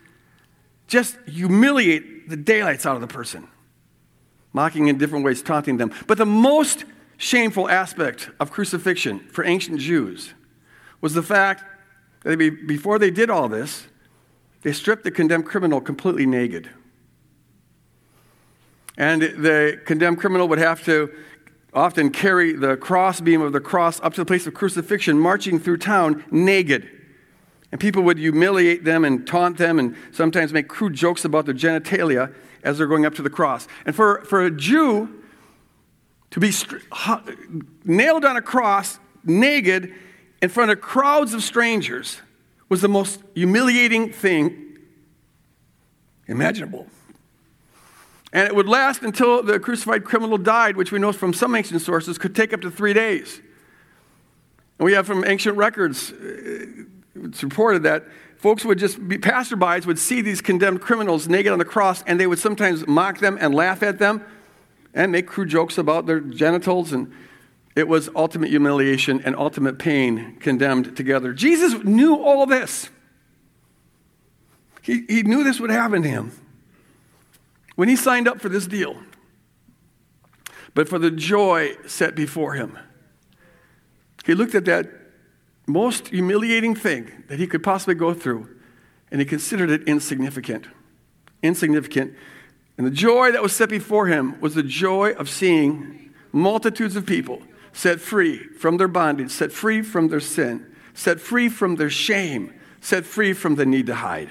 Just 0.86 1.16
humiliate 1.26 2.28
the 2.28 2.36
daylights 2.36 2.86
out 2.86 2.94
of 2.94 3.00
the 3.00 3.08
person, 3.08 3.48
mocking 4.56 4.88
in 4.88 4.96
different 4.96 5.22
ways, 5.22 5.42
taunting 5.42 5.76
them. 5.76 5.92
But 6.06 6.16
the 6.16 6.24
most 6.24 6.86
shameful 7.18 7.68
aspect 7.68 8.30
of 8.40 8.50
crucifixion 8.50 9.18
for 9.30 9.44
ancient 9.44 9.78
Jews 9.78 10.32
was 11.02 11.12
the 11.12 11.22
fact 11.22 11.62
that 12.24 12.38
before 12.66 12.98
they 12.98 13.10
did 13.10 13.28
all 13.28 13.48
this, 13.48 13.86
they 14.62 14.72
stripped 14.72 15.04
the 15.04 15.10
condemned 15.10 15.44
criminal 15.44 15.82
completely 15.82 16.24
naked. 16.24 16.70
And 18.96 19.20
the 19.20 19.78
condemned 19.84 20.18
criminal 20.18 20.48
would 20.48 20.58
have 20.58 20.82
to 20.86 21.12
often 21.74 22.10
carry 22.10 22.54
the 22.54 22.78
crossbeam 22.78 23.42
of 23.42 23.52
the 23.52 23.60
cross 23.60 24.00
up 24.00 24.14
to 24.14 24.22
the 24.22 24.24
place 24.24 24.46
of 24.46 24.54
crucifixion, 24.54 25.18
marching 25.18 25.58
through 25.58 25.76
town 25.76 26.24
naked. 26.30 26.88
And 27.70 27.78
people 27.78 28.02
would 28.04 28.16
humiliate 28.16 28.84
them 28.84 29.04
and 29.04 29.26
taunt 29.26 29.58
them 29.58 29.78
and 29.78 29.94
sometimes 30.12 30.54
make 30.54 30.66
crude 30.66 30.94
jokes 30.94 31.26
about 31.26 31.44
their 31.44 31.54
genitalia 31.54 32.32
as 32.66 32.78
they're 32.78 32.86
going 32.86 33.06
up 33.06 33.14
to 33.14 33.22
the 33.22 33.30
cross. 33.30 33.68
And 33.86 33.94
for, 33.94 34.22
for 34.24 34.44
a 34.44 34.50
Jew 34.50 35.22
to 36.32 36.40
be 36.40 36.52
nailed 37.84 38.24
on 38.24 38.36
a 38.36 38.42
cross 38.42 38.98
naked 39.24 39.94
in 40.42 40.48
front 40.48 40.70
of 40.70 40.80
crowds 40.80 41.32
of 41.32 41.42
strangers 41.42 42.20
was 42.68 42.80
the 42.80 42.88
most 42.88 43.22
humiliating 43.34 44.12
thing 44.12 44.78
imaginable. 46.26 46.88
And 48.32 48.48
it 48.48 48.54
would 48.54 48.68
last 48.68 49.02
until 49.02 49.42
the 49.42 49.60
crucified 49.60 50.04
criminal 50.04 50.36
died, 50.36 50.76
which 50.76 50.90
we 50.90 50.98
know 50.98 51.12
from 51.12 51.32
some 51.32 51.54
ancient 51.54 51.80
sources 51.80 52.18
could 52.18 52.34
take 52.34 52.52
up 52.52 52.60
to 52.62 52.70
three 52.70 52.92
days. 52.92 53.40
And 54.78 54.84
we 54.84 54.92
have 54.92 55.06
from 55.06 55.24
ancient 55.24 55.56
records, 55.56 56.12
uh, 56.12 56.66
it's 57.22 57.42
reported 57.44 57.84
that 57.84 58.04
folks 58.46 58.64
would 58.64 58.78
just 58.78 59.08
be 59.08 59.18
passerbys 59.18 59.86
would 59.86 59.98
see 59.98 60.20
these 60.20 60.40
condemned 60.40 60.80
criminals 60.80 61.28
naked 61.28 61.50
on 61.50 61.58
the 61.58 61.64
cross, 61.64 62.04
and 62.06 62.20
they 62.20 62.28
would 62.28 62.38
sometimes 62.38 62.86
mock 62.86 63.18
them 63.18 63.36
and 63.40 63.52
laugh 63.52 63.82
at 63.82 63.98
them 63.98 64.24
and 64.94 65.10
make 65.10 65.26
crude 65.26 65.48
jokes 65.48 65.78
about 65.78 66.06
their 66.06 66.20
genitals. 66.20 66.92
And 66.92 67.12
it 67.74 67.88
was 67.88 68.08
ultimate 68.14 68.50
humiliation 68.50 69.20
and 69.24 69.34
ultimate 69.34 69.80
pain 69.80 70.36
condemned 70.38 70.96
together. 70.96 71.32
Jesus 71.32 71.82
knew 71.82 72.14
all 72.14 72.46
this. 72.46 72.88
He, 74.80 75.04
he 75.08 75.24
knew 75.24 75.42
this 75.42 75.58
would 75.58 75.70
happen 75.70 76.02
to 76.02 76.08
him 76.08 76.30
when 77.74 77.88
he 77.88 77.96
signed 77.96 78.28
up 78.28 78.40
for 78.40 78.48
this 78.48 78.68
deal, 78.68 78.96
but 80.72 80.88
for 80.88 81.00
the 81.00 81.10
joy 81.10 81.74
set 81.88 82.14
before 82.14 82.52
him. 82.52 82.78
He 84.24 84.36
looked 84.36 84.54
at 84.54 84.66
that 84.66 84.88
most 85.66 86.08
humiliating 86.08 86.74
thing 86.74 87.24
that 87.28 87.38
he 87.38 87.46
could 87.46 87.62
possibly 87.62 87.94
go 87.94 88.14
through, 88.14 88.48
and 89.10 89.20
he 89.20 89.26
considered 89.26 89.70
it 89.70 89.82
insignificant. 89.84 90.66
Insignificant. 91.42 92.14
And 92.78 92.86
the 92.86 92.90
joy 92.90 93.32
that 93.32 93.42
was 93.42 93.52
set 93.52 93.68
before 93.68 94.06
him 94.06 94.40
was 94.40 94.54
the 94.54 94.62
joy 94.62 95.12
of 95.12 95.28
seeing 95.28 96.14
multitudes 96.32 96.96
of 96.96 97.06
people 97.06 97.42
set 97.72 98.00
free 98.00 98.38
from 98.38 98.78
their 98.78 98.88
bondage, 98.88 99.30
set 99.30 99.52
free 99.52 99.82
from 99.82 100.08
their 100.08 100.20
sin, 100.20 100.66
set 100.94 101.20
free 101.20 101.48
from 101.48 101.76
their 101.76 101.90
shame, 101.90 102.52
set 102.80 103.04
free 103.04 103.32
from 103.32 103.56
the 103.56 103.66
need 103.66 103.86
to 103.86 103.94
hide. 103.94 104.30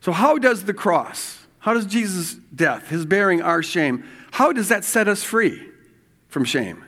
So, 0.00 0.12
how 0.12 0.38
does 0.38 0.64
the 0.64 0.74
cross, 0.74 1.46
how 1.60 1.74
does 1.74 1.86
Jesus' 1.86 2.34
death, 2.54 2.88
his 2.88 3.06
bearing 3.06 3.42
our 3.42 3.62
shame, 3.62 4.04
how 4.32 4.52
does 4.52 4.68
that 4.68 4.84
set 4.84 5.08
us 5.08 5.22
free 5.22 5.68
from 6.28 6.44
shame? 6.44 6.84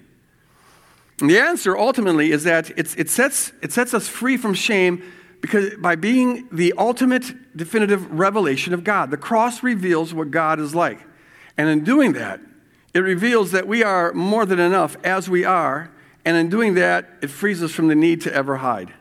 And 1.21 1.31
the 1.31 1.39
answer 1.39 1.77
ultimately 1.77 2.33
is 2.33 2.45
that 2.45 2.77
it, 2.77 2.89
sets, 3.09 3.53
it 3.63 3.73
sets 3.73 3.95
us 3.95 4.09
free 4.09 4.37
from 4.37 4.55
shame 4.55 5.03
because 5.41 5.75
by 5.77 5.95
being 5.95 6.49
the 6.51 6.73
ultimate 6.79 7.57
definitive 7.57 8.11
revelation 8.11 8.73
of 8.73 8.83
God. 8.83 9.11
The 9.11 9.17
cross 9.17 9.63
reveals 9.63 10.15
what 10.15 10.31
God 10.31 10.59
is 10.59 10.75
like. 10.75 10.99
And 11.57 11.69
in 11.69 11.85
doing 11.85 12.15
that, 12.15 12.41
it 12.95 13.01
reveals 13.01 13.51
that 13.53 13.67
we 13.67 13.83
are 13.83 14.13
more 14.13 14.47
than 14.47 14.59
enough 14.59 14.97
as 15.05 15.29
we 15.29 15.45
are. 15.45 15.91
And 16.25 16.37
in 16.37 16.49
doing 16.49 16.75
that, 16.75 17.11
it 17.21 17.29
frees 17.29 17.63
us 17.63 17.73
from 17.73 17.89
the 17.89 17.95
need 17.95 18.23
to 18.23 18.33
ever 18.33 18.57
hide. 18.57 18.95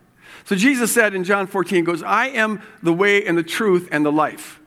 So 0.46 0.55
Jesus 0.55 0.91
said 0.91 1.13
in 1.13 1.24
John 1.24 1.48
14, 1.48 1.86
goes, 1.86 2.03
I 2.03 2.27
am 2.27 2.62
the 2.82 2.93
way 2.93 3.25
and 3.25 3.38
the 3.38 3.43
truth 3.43 3.88
and 3.91 4.05
the 4.05 4.12
life. 4.12 4.60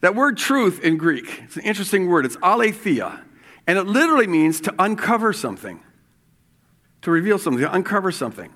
That 0.00 0.14
word 0.14 0.36
truth 0.36 0.80
in 0.82 0.96
Greek, 0.96 1.42
it's 1.44 1.56
an 1.56 1.62
interesting 1.62 2.08
word. 2.08 2.26
It's 2.26 2.36
aletheia. 2.42 3.22
And 3.66 3.78
it 3.78 3.84
literally 3.84 4.26
means 4.26 4.60
to 4.62 4.74
uncover 4.78 5.32
something, 5.32 5.80
to 7.02 7.10
reveal 7.10 7.38
something, 7.38 7.62
to 7.62 7.74
uncover 7.74 8.12
something, 8.12 8.52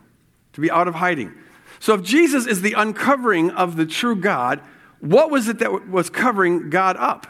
to 0.52 0.60
be 0.60 0.70
out 0.70 0.88
of 0.88 0.96
hiding. 0.96 1.32
So 1.80 1.94
if 1.94 2.02
Jesus 2.02 2.46
is 2.46 2.62
the 2.62 2.74
uncovering 2.74 3.50
of 3.50 3.76
the 3.76 3.86
true 3.86 4.16
God, 4.16 4.60
what 5.00 5.30
was 5.30 5.48
it 5.48 5.58
that 5.58 5.88
was 5.88 6.10
covering 6.10 6.70
God 6.70 6.96
up? 6.98 7.26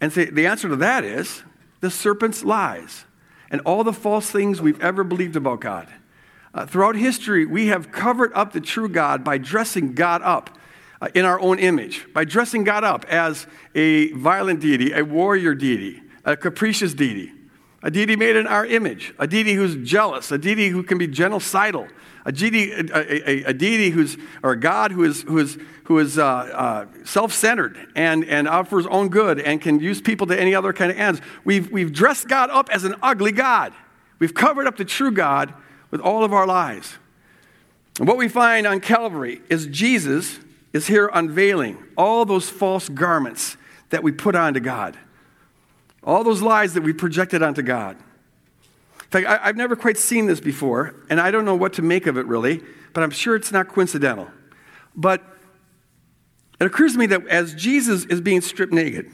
And 0.00 0.12
say, 0.12 0.26
the 0.26 0.46
answer 0.46 0.68
to 0.68 0.76
that 0.76 1.04
is 1.04 1.42
the 1.80 1.90
serpent's 1.90 2.44
lies 2.44 3.04
and 3.50 3.60
all 3.62 3.84
the 3.84 3.92
false 3.92 4.30
things 4.30 4.60
we've 4.60 4.80
ever 4.80 5.04
believed 5.04 5.36
about 5.36 5.60
God. 5.60 5.88
Uh, 6.54 6.66
throughout 6.66 6.96
history, 6.96 7.46
we 7.46 7.68
have 7.68 7.90
covered 7.90 8.32
up 8.34 8.52
the 8.52 8.60
true 8.60 8.88
God 8.88 9.24
by 9.24 9.38
dressing 9.38 9.94
God 9.94 10.22
up 10.22 10.58
uh, 11.00 11.08
in 11.14 11.24
our 11.24 11.38
own 11.40 11.58
image, 11.58 12.06
by 12.12 12.24
dressing 12.24 12.64
God 12.64 12.84
up 12.84 13.04
as 13.06 13.46
a 13.74 14.12
violent 14.12 14.60
deity, 14.60 14.92
a 14.92 15.04
warrior 15.04 15.54
deity, 15.54 16.02
a 16.24 16.36
capricious 16.36 16.94
deity, 16.94 17.32
a 17.82 17.90
deity 17.90 18.16
made 18.16 18.36
in 18.36 18.46
our 18.46 18.66
image, 18.66 19.14
a 19.18 19.26
deity 19.26 19.54
who's 19.54 19.76
jealous, 19.88 20.32
a 20.32 20.38
deity 20.38 20.68
who 20.68 20.82
can 20.82 20.98
be 20.98 21.06
genocidal, 21.06 21.88
a 22.24 22.32
deity, 22.32 23.90
who's, 23.90 24.18
or 24.42 24.52
a 24.52 24.60
God 24.60 24.92
who 24.92 25.04
is, 25.04 25.22
who 25.22 25.38
is, 25.38 25.58
who 25.84 25.98
is 25.98 26.18
uh, 26.18 26.26
uh, 26.26 26.86
self 27.04 27.32
centered 27.32 27.78
and, 27.94 28.24
and 28.24 28.46
out 28.46 28.68
for 28.68 28.78
his 28.78 28.86
own 28.88 29.08
good 29.08 29.40
and 29.40 29.60
can 29.62 29.80
use 29.80 30.00
people 30.00 30.26
to 30.26 30.38
any 30.38 30.54
other 30.54 30.72
kind 30.72 30.90
of 30.90 30.98
ends. 30.98 31.20
We've, 31.44 31.70
we've 31.70 31.92
dressed 31.92 32.28
God 32.28 32.50
up 32.50 32.68
as 32.70 32.84
an 32.84 32.96
ugly 33.02 33.32
God. 33.32 33.72
We've 34.18 34.34
covered 34.34 34.66
up 34.66 34.76
the 34.76 34.84
true 34.84 35.12
God 35.12 35.54
with 35.90 36.00
all 36.00 36.24
of 36.24 36.32
our 36.32 36.46
lies. 36.46 36.98
And 37.98 38.06
what 38.06 38.16
we 38.16 38.28
find 38.28 38.66
on 38.66 38.80
Calvary 38.80 39.40
is 39.48 39.66
Jesus 39.66 40.38
is 40.72 40.86
here 40.86 41.10
unveiling 41.12 41.78
all 41.96 42.24
those 42.24 42.50
false 42.50 42.88
garments 42.88 43.56
that 43.90 44.02
we 44.02 44.12
put 44.12 44.34
on 44.34 44.54
to 44.54 44.60
God, 44.60 44.98
all 46.08 46.24
those 46.24 46.40
lies 46.40 46.72
that 46.72 46.82
we 46.82 46.94
projected 46.94 47.42
onto 47.42 47.60
God. 47.60 47.96
In 47.96 49.10
fact, 49.10 49.26
I, 49.26 49.46
have 49.46 49.56
never 49.56 49.76
quite 49.76 49.98
seen 49.98 50.26
this 50.26 50.40
before, 50.40 50.94
and 51.10 51.20
I 51.20 51.30
don't 51.30 51.44
know 51.44 51.54
what 51.54 51.74
to 51.74 51.82
make 51.82 52.06
of 52.06 52.16
it 52.16 52.26
really, 52.26 52.62
but 52.94 53.02
I'm 53.02 53.10
sure 53.10 53.36
it's 53.36 53.52
not 53.52 53.68
coincidental. 53.68 54.30
But 54.96 55.22
it 56.58 56.66
occurs 56.66 56.94
to 56.94 56.98
me 56.98 57.06
that 57.06 57.26
as 57.28 57.54
Jesus 57.54 58.06
is 58.06 58.22
being 58.22 58.40
stripped 58.40 58.72
naked, 58.72 59.10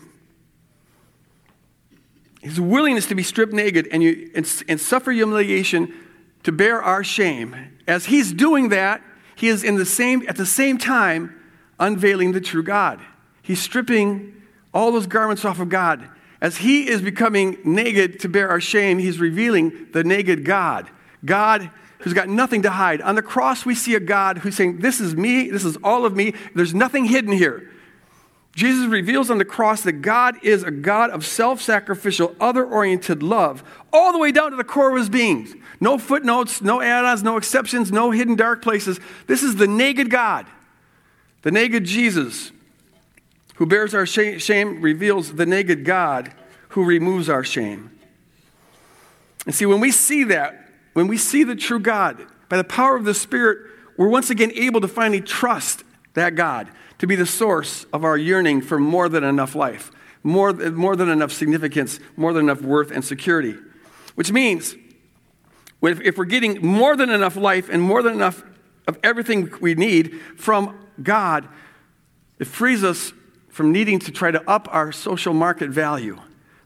his 2.41 2.61
willingness 2.61 3.07
to 3.07 3.17
be 3.17 3.25
stripped 3.25 3.53
naked 3.53 3.89
and, 3.91 4.01
you, 4.01 4.31
and, 4.37 4.63
and 4.69 4.81
suffer 4.81 5.11
humiliation 5.11 5.93
to 6.45 6.53
bear 6.53 6.81
our 6.81 7.03
shame, 7.03 7.57
as 7.89 8.07
he's 8.07 8.33
doing 8.33 8.69
that, 8.69 9.03
he 9.35 9.49
is 9.49 9.65
in 9.65 9.77
the 9.77 9.87
same, 9.87 10.25
at 10.29 10.37
the 10.37 10.47
same 10.47 10.79
time 10.79 11.35
unveiling 11.81 12.33
the 12.33 12.41
true 12.41 12.63
God. 12.63 13.01
He's 13.43 13.61
stripping 13.61 14.43
all 14.73 14.93
those 14.93 15.09
garments 15.09 15.45
off 15.45 15.59
of 15.59 15.69
God. 15.69 16.09
As 16.45 16.59
he 16.59 16.87
is 16.87 17.01
becoming 17.01 17.57
naked 17.65 18.21
to 18.21 18.29
bear 18.29 18.51
our 18.51 18.61
shame, 18.61 18.99
he's 18.99 19.19
revealing 19.19 19.87
the 19.93 20.05
naked 20.05 20.45
God. 20.45 20.91
God 21.25 21.71
who's 22.01 22.13
got 22.13 22.29
nothing 22.29 22.61
to 22.65 22.71
hide. 22.71 23.01
On 23.01 23.15
the 23.15 23.23
cross, 23.23 23.65
we 23.65 23.75
see 23.75 23.95
a 23.95 24.01
God 24.01 24.37
who's 24.37 24.55
saying, 24.55 24.81
This 24.81 25.01
is 25.01 25.17
me, 25.17 25.49
this 25.49 25.65
is 25.65 25.79
all 25.83 26.05
of 26.05 26.15
me, 26.15 26.35
there's 26.55 26.75
nothing 26.75 27.07
hidden 27.07 27.33
here. 27.33 27.71
Jesus 28.55 28.87
reveals 28.89 29.31
on 29.31 29.39
the 29.39 29.45
cross 29.47 29.81
that 29.85 30.03
God 30.03 30.37
is 30.45 30.63
a 30.63 30.71
God 30.71 31.09
of 31.09 31.25
self 31.25 31.63
sacrificial, 31.63 32.37
other 32.39 32.63
oriented 32.63 33.23
love, 33.23 33.65
all 33.91 34.13
the 34.13 34.19
way 34.19 34.31
down 34.31 34.51
to 34.51 34.59
the 34.59 34.65
core 34.65 34.91
of 34.91 34.99
his 34.99 35.09
being. 35.09 35.63
No 35.81 35.97
footnotes, 35.97 36.61
no 36.61 36.83
add 36.83 37.07
ons, 37.07 37.23
no 37.23 37.39
exceptions, 37.39 37.91
no 37.91 38.11
hidden 38.11 38.37
dark 38.37 38.61
places. 38.61 39.01
This 39.29 39.43
is 39.43 39.57
the 39.57 39.67
naked 39.67 40.11
God. 40.11 40.45
The 41.41 41.51
naked 41.51 41.85
Jesus, 41.85 42.53
who 43.55 43.67
bears 43.67 43.95
our 43.95 44.07
shame, 44.07 44.81
reveals 44.81 45.35
the 45.35 45.47
naked 45.47 45.85
God 45.85 46.33
who 46.71 46.85
removes 46.85 47.29
our 47.29 47.45
shame. 47.45 47.91
And 49.47 49.55
see, 49.55 49.67
when 49.67 49.81
we 49.81 49.91
see 49.91 50.25
that, 50.25 50.69
when 50.95 51.07
we 51.07 51.17
see 51.17 51.45
the 51.45 51.57
true 51.57 51.79
God, 51.79 52.25
by 52.49 52.57
the 52.57 52.65
power 52.65 52.97
of 52.97 53.05
the 53.05 53.15
Spirit, 53.15 53.71
we're 53.97 54.09
once 54.09 54.31
again 54.31 54.53
able 54.55 54.81
to 54.81 54.89
finally 54.89 55.21
trust 55.21 55.85
that 56.15 56.35
God 56.35 56.69
to 56.99 57.07
be 57.07 57.17
the 57.17 57.27
source 57.27 57.87
of 57.93 58.05
our 58.05 58.17
yearning 58.17 58.61
for 58.63 58.79
more 58.79 59.09
than 59.09 59.25
enough 59.25 59.55
life, 59.55 59.91
more, 60.23 60.53
more 60.53 60.97
than 60.97 61.09
enough 61.09 61.33
significance, 61.33 62.01
more 62.17 62.33
than 62.33 62.45
enough 62.45 62.63
worth 62.63 62.91
and 62.91 63.05
security. 63.05 63.57
Which 64.15 64.33
means, 64.33 64.77
if 65.83 66.17
we're 66.17 66.25
getting 66.25 66.65
more 66.65 66.97
than 66.97 67.11
enough 67.11 67.37
life 67.37 67.69
and 67.69 67.83
more 67.83 68.03
than 68.03 68.15
enough 68.15 68.43
of 68.87 68.99
everything 69.03 69.53
we 69.61 69.75
need 69.75 70.21
from 70.37 70.79
God, 71.03 71.49
it 72.39 72.47
frees 72.47 72.83
us 72.83 73.13
from 73.55 73.71
needing 73.71 74.01
to 74.01 74.11
try 74.11 74.33
to 74.33 74.51
up 74.51 74.67
our 74.73 74.91
social 74.91 75.33
market 75.33 75.71
value 75.71 76.21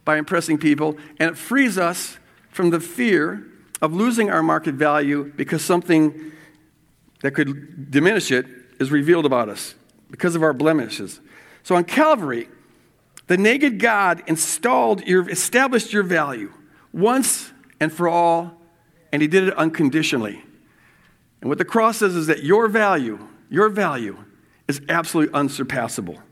by 0.07 0.17
impressing 0.17 0.57
people, 0.57 0.97
and 1.21 1.29
it 1.31 1.37
frees 1.37 1.77
us 1.77 2.17
from 2.49 2.71
the 2.71 2.81
fear 2.81 3.47
of 3.83 3.93
losing 3.93 4.31
our 4.31 4.43
market 4.43 4.75
value 4.75 5.31
because 5.37 5.63
something 5.63 6.33
that 7.21 7.33
could 7.33 7.91
diminish 7.91 8.31
it 8.31 8.47
is 8.81 8.91
revealed 8.91 9.27
about 9.27 9.51
us 9.51 9.75
because 10.11 10.35
of 10.35 10.43
our 10.43 10.55
blemishes. 10.55 11.21
So 11.63 11.75
on 11.75 11.85
Calvary, 11.85 12.49
the 13.27 13.37
naked 13.37 13.79
God 13.79 14.23
installed 14.27 15.07
your, 15.07 15.29
established 15.29 15.93
your 15.93 16.05
value 16.05 16.55
once 16.91 17.53
and 17.81 17.93
for 17.93 18.09
all, 18.09 18.63
and 19.13 19.21
He 19.21 19.29
did 19.29 19.47
it 19.47 19.55
unconditionally. 19.59 20.43
And 21.43 21.51
what 21.51 21.59
the 21.59 21.67
cross 21.67 21.99
says 21.99 22.17
is 22.17 22.29
that 22.29 22.45
your 22.45 22.67
value, 22.67 23.29
your 23.51 23.69
value, 23.69 24.17
is 24.67 24.81
absolutely 24.89 25.35
unsurpassable. 25.35 26.23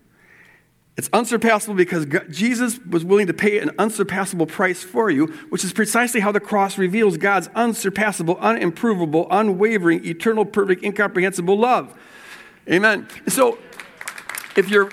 It's 0.96 1.11
unsurpassable 1.12 1.74
because 1.74 2.06
God, 2.06 2.26
Jesus 2.30 2.78
was 2.88 3.04
willing 3.04 3.26
to 3.26 3.35
pay 3.35 3.59
an 3.59 3.70
unsurpassable 3.78 4.46
price 4.46 4.82
for 4.82 5.11
you, 5.11 5.26
which 5.50 5.62
is 5.62 5.72
precisely 5.72 6.20
how 6.20 6.32
the 6.32 6.40
cross 6.40 6.78
reveals 6.78 7.18
God's 7.18 7.48
unsurpassable, 7.54 8.37
unimprovable, 8.37 9.26
unwavering, 9.30 10.06
eternal, 10.06 10.46
perfect, 10.46 10.82
incomprehensible 10.82 11.59
love. 11.59 11.94
Amen. 12.68 13.09
So, 13.28 13.59
if 14.56 14.70
your 14.70 14.90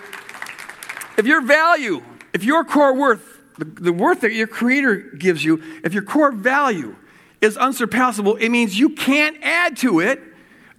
if 1.18 1.26
your 1.26 1.42
value, 1.42 2.04
if 2.34 2.44
your 2.44 2.66
core 2.66 2.94
worth, 2.94 3.42
the, 3.58 3.66
the 3.66 3.94
worth 3.94 4.22
that 4.22 4.34
your 4.34 4.48
Creator 4.48 5.14
gives 5.18 5.46
you, 5.46 5.64
if 5.84 5.94
your 5.94 6.04
core 6.04 6.32
value 6.32 6.96
is 7.40 7.56
unsurpassable, 7.56 8.36
it 8.38 8.50
means 8.50 8.78
you 8.78 8.90
can't 8.90 9.38
add 9.42 9.78
to 9.78 10.02
it 10.02 10.22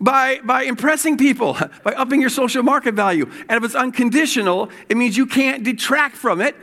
by, 0.04 0.38
by 0.44 0.64
impressing 0.64 1.16
people, 1.16 1.56
by 1.82 1.94
upping 1.94 2.20
your 2.20 2.30
social 2.30 2.62
market 2.62 2.94
value. 2.94 3.24
And 3.48 3.56
if 3.56 3.64
it's 3.64 3.74
unconditional, 3.74 4.70
it 4.88 4.98
means 4.98 5.16
you 5.16 5.26
can't 5.26 5.64
detract 5.64 6.14
from 6.14 6.42
it 6.42 6.54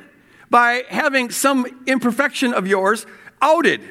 by 0.52 0.84
having 0.90 1.32
some 1.32 1.66
imperfection 1.88 2.54
of 2.54 2.68
yours 2.68 3.08
outed. 3.42 3.82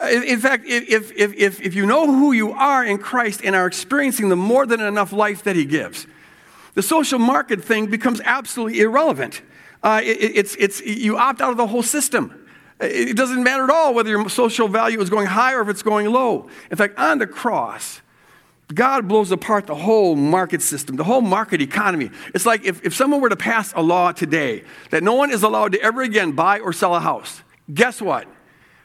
In 0.00 0.40
fact, 0.40 0.64
if, 0.66 1.12
if, 1.12 1.34
if, 1.36 1.60
if 1.60 1.74
you 1.74 1.84
know 1.84 2.06
who 2.06 2.32
you 2.32 2.52
are 2.52 2.84
in 2.84 2.98
Christ 2.98 3.42
and 3.44 3.54
are 3.54 3.66
experiencing 3.66 4.30
the 4.30 4.36
more 4.36 4.64
than 4.64 4.80
enough 4.80 5.12
life 5.12 5.42
that 5.42 5.54
He 5.54 5.66
gives, 5.66 6.06
the 6.74 6.82
social 6.82 7.18
market 7.18 7.62
thing 7.62 7.88
becomes 7.88 8.22
absolutely 8.24 8.80
irrelevant. 8.80 9.42
Uh, 9.82 10.00
it, 10.02 10.36
it's, 10.36 10.56
it's, 10.56 10.80
you 10.80 11.18
opt 11.18 11.42
out 11.42 11.50
of 11.50 11.56
the 11.58 11.66
whole 11.66 11.82
system. 11.82 12.46
It 12.80 13.16
doesn't 13.16 13.42
matter 13.42 13.64
at 13.64 13.70
all 13.70 13.92
whether 13.92 14.08
your 14.08 14.30
social 14.30 14.68
value 14.68 15.00
is 15.00 15.10
going 15.10 15.26
high 15.26 15.52
or 15.52 15.60
if 15.60 15.68
it's 15.68 15.82
going 15.82 16.06
low. 16.10 16.48
In 16.70 16.76
fact, 16.76 16.96
on 16.96 17.18
the 17.18 17.26
cross, 17.26 18.00
God 18.74 19.08
blows 19.08 19.30
apart 19.30 19.66
the 19.66 19.74
whole 19.74 20.14
market 20.14 20.60
system, 20.60 20.96
the 20.96 21.04
whole 21.04 21.22
market 21.22 21.62
economy. 21.62 22.10
It's 22.34 22.44
like 22.44 22.64
if, 22.64 22.84
if 22.84 22.94
someone 22.94 23.20
were 23.20 23.30
to 23.30 23.36
pass 23.36 23.72
a 23.74 23.82
law 23.82 24.12
today 24.12 24.64
that 24.90 25.02
no 25.02 25.14
one 25.14 25.30
is 25.30 25.42
allowed 25.42 25.72
to 25.72 25.80
ever 25.80 26.02
again 26.02 26.32
buy 26.32 26.60
or 26.60 26.72
sell 26.72 26.94
a 26.94 27.00
house, 27.00 27.42
guess 27.72 28.02
what? 28.02 28.28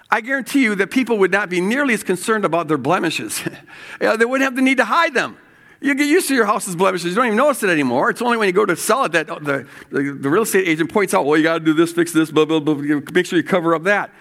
I 0.09 0.21
guarantee 0.21 0.63
you 0.63 0.75
that 0.75 0.91
people 0.91 1.17
would 1.17 1.31
not 1.31 1.49
be 1.49 1.59
nearly 1.59 1.93
as 1.93 2.03
concerned 2.03 2.45
about 2.45 2.67
their 2.67 2.77
blemishes. 2.77 3.41
they 3.99 4.25
wouldn't 4.25 4.43
have 4.43 4.55
the 4.55 4.61
need 4.61 4.77
to 4.77 4.85
hide 4.85 5.13
them. 5.13 5.37
You 5.81 5.95
get 5.95 6.07
used 6.07 6.29
to 6.29 6.35
your 6.35 6.45
house's 6.45 6.77
blemishes. 6.77 7.09
You 7.09 7.15
don't 7.15 7.25
even 7.25 7.37
notice 7.37 7.61
it 7.63 7.69
anymore. 7.69 8.09
It's 8.09 8.21
only 8.21 8.37
when 8.37 8.47
you 8.47 8.53
go 8.53 8.65
to 8.65 8.75
sell 8.77 9.03
it 9.03 9.11
that 9.11 9.27
the, 9.27 9.67
the, 9.91 10.17
the 10.17 10.29
real 10.29 10.43
estate 10.43 10.65
agent 10.65 10.93
points 10.93 11.13
out, 11.13 11.25
well, 11.25 11.35
you 11.35 11.43
got 11.43 11.55
to 11.55 11.59
do 11.59 11.73
this, 11.73 11.91
fix 11.91 12.13
this, 12.13 12.31
blah, 12.31 12.45
blah, 12.45 12.61
blah. 12.61 12.75
Make 13.11 13.25
sure 13.25 13.37
you 13.37 13.43
cover 13.43 13.75
up 13.75 13.83
that. 13.83 14.11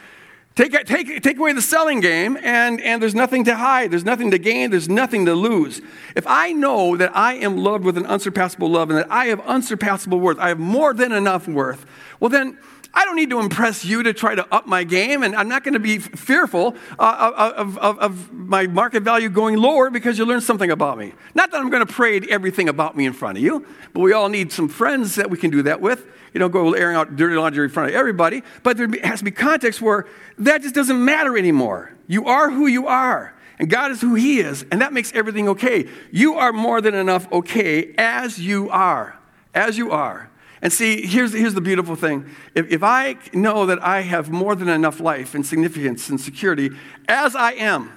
Take, 0.55 0.73
take, 0.85 1.23
take 1.23 1.39
away 1.39 1.55
the 1.55 1.63
selling 1.63 2.01
game, 2.01 2.37
and, 2.43 2.79
and 2.83 3.03
there's 3.03 3.15
nothing 3.15 3.45
to 3.45 3.57
hide. 3.57 3.91
There's 3.91 4.05
nothing 4.05 4.31
to 4.33 4.39
gain. 4.39 4.71
There's 4.71 4.89
nothing 4.89 5.25
to 5.25 5.35
lose. 5.35 5.81
If 6.15 6.27
I 6.27 6.53
know 6.53 6.95
that 6.97 7.17
I 7.17 7.35
am 7.35 7.57
loved 7.57 7.85
with 7.85 7.97
an 7.97 8.05
unsurpassable 8.05 8.69
love 8.69 8.91
and 8.91 8.99
that 8.99 9.11
I 9.11 9.27
have 9.27 9.41
unsurpassable 9.41 10.21
worth, 10.21 10.39
I 10.39 10.49
have 10.49 10.59
more 10.59 10.93
than 10.93 11.11
enough 11.11 11.49
worth, 11.49 11.87
well, 12.21 12.29
then 12.29 12.59
I 12.95 13.05
don't 13.07 13.17
need 13.17 13.31
to 13.31 13.41
impress 13.41 13.85
you 13.85 14.03
to 14.03 14.13
try 14.13 14.35
to 14.35 14.47
up 14.55 14.67
my 14.67 14.85
game, 14.85 15.23
and 15.23 15.35
I'm 15.35 15.49
not 15.49 15.65
going 15.65 15.75
to 15.75 15.81
be 15.81 15.99
fearful 15.99 16.77
uh, 16.99 17.53
of, 17.57 17.79
of, 17.79 17.99
of, 17.99 18.33
my 18.33 18.67
market 18.67 19.03
value 19.03 19.31
going 19.31 19.57
lower 19.57 19.89
because 19.89 20.19
you 20.19 20.27
learned 20.27 20.43
something 20.43 20.71
about 20.71 20.99
me. 20.99 21.15
Not 21.35 21.51
that 21.53 21.61
I'm 21.61 21.71
going 21.71 21.87
to 21.87 21.91
parade 21.91 22.29
everything 22.29 22.69
about 22.69 22.95
me 22.95 23.07
in 23.07 23.15
front 23.15 23.39
of 23.39 23.45
you, 23.45 23.67
but 23.95 24.01
we 24.01 24.13
all 24.13 24.29
need 24.29 24.53
some 24.53 24.69
friends 24.69 25.15
that 25.15 25.31
we 25.31 25.39
can 25.39 25.51
do 25.51 25.63
that 25.63 25.81
with. 25.81 26.05
You 26.35 26.41
don't 26.41 26.51
go 26.51 26.75
airing 26.75 26.97
out 26.97 27.17
dirty 27.17 27.35
laundry 27.37 27.65
in 27.65 27.71
front 27.71 27.91
of 27.91 27.95
everybody, 27.95 28.43
but 28.63 28.77
there 28.77 28.89
has 29.03 29.21
to 29.21 29.25
be 29.25 29.31
context 29.31 29.81
where 29.81 30.07
that 30.39 30.63
just 30.63 30.75
doesn't 30.75 31.03
matter 31.03 31.39
anymore. 31.39 31.93
You 32.09 32.27
are 32.27 32.51
who 32.51 32.67
you 32.67 32.89
are. 32.89 33.35
And 33.59 33.71
God 33.71 33.93
is 33.93 34.01
who 34.01 34.15
He 34.15 34.41
is, 34.41 34.67
and 34.71 34.81
that 34.81 34.93
makes 34.93 35.13
everything 35.13 35.49
okay. 35.51 35.89
You 36.11 36.35
are 36.35 36.53
more 36.53 36.81
than 36.81 36.95
enough 36.95 37.31
okay 37.33 37.95
as 37.97 38.39
you 38.39 38.69
are. 38.71 39.17
As 39.55 39.79
you 39.79 39.93
are. 39.93 40.29
And 40.63 40.73
see, 40.73 41.05
here's, 41.05 41.33
here's 41.33 41.55
the 41.55 41.61
beautiful 41.61 41.97
thing. 41.97 42.25
If, 42.55 42.71
if 42.71 42.83
I 42.85 43.17
know 43.33 43.67
that 43.67 43.83
I 43.83 44.03
have 44.03 44.31
more 44.31 44.55
than 44.55 44.69
enough 44.69 45.01
life 45.01 45.35
and 45.35 45.45
significance 45.45 46.09
and 46.09 46.21
security, 46.21 46.71
as 47.09 47.35
I 47.35 47.53
am, 47.55 47.93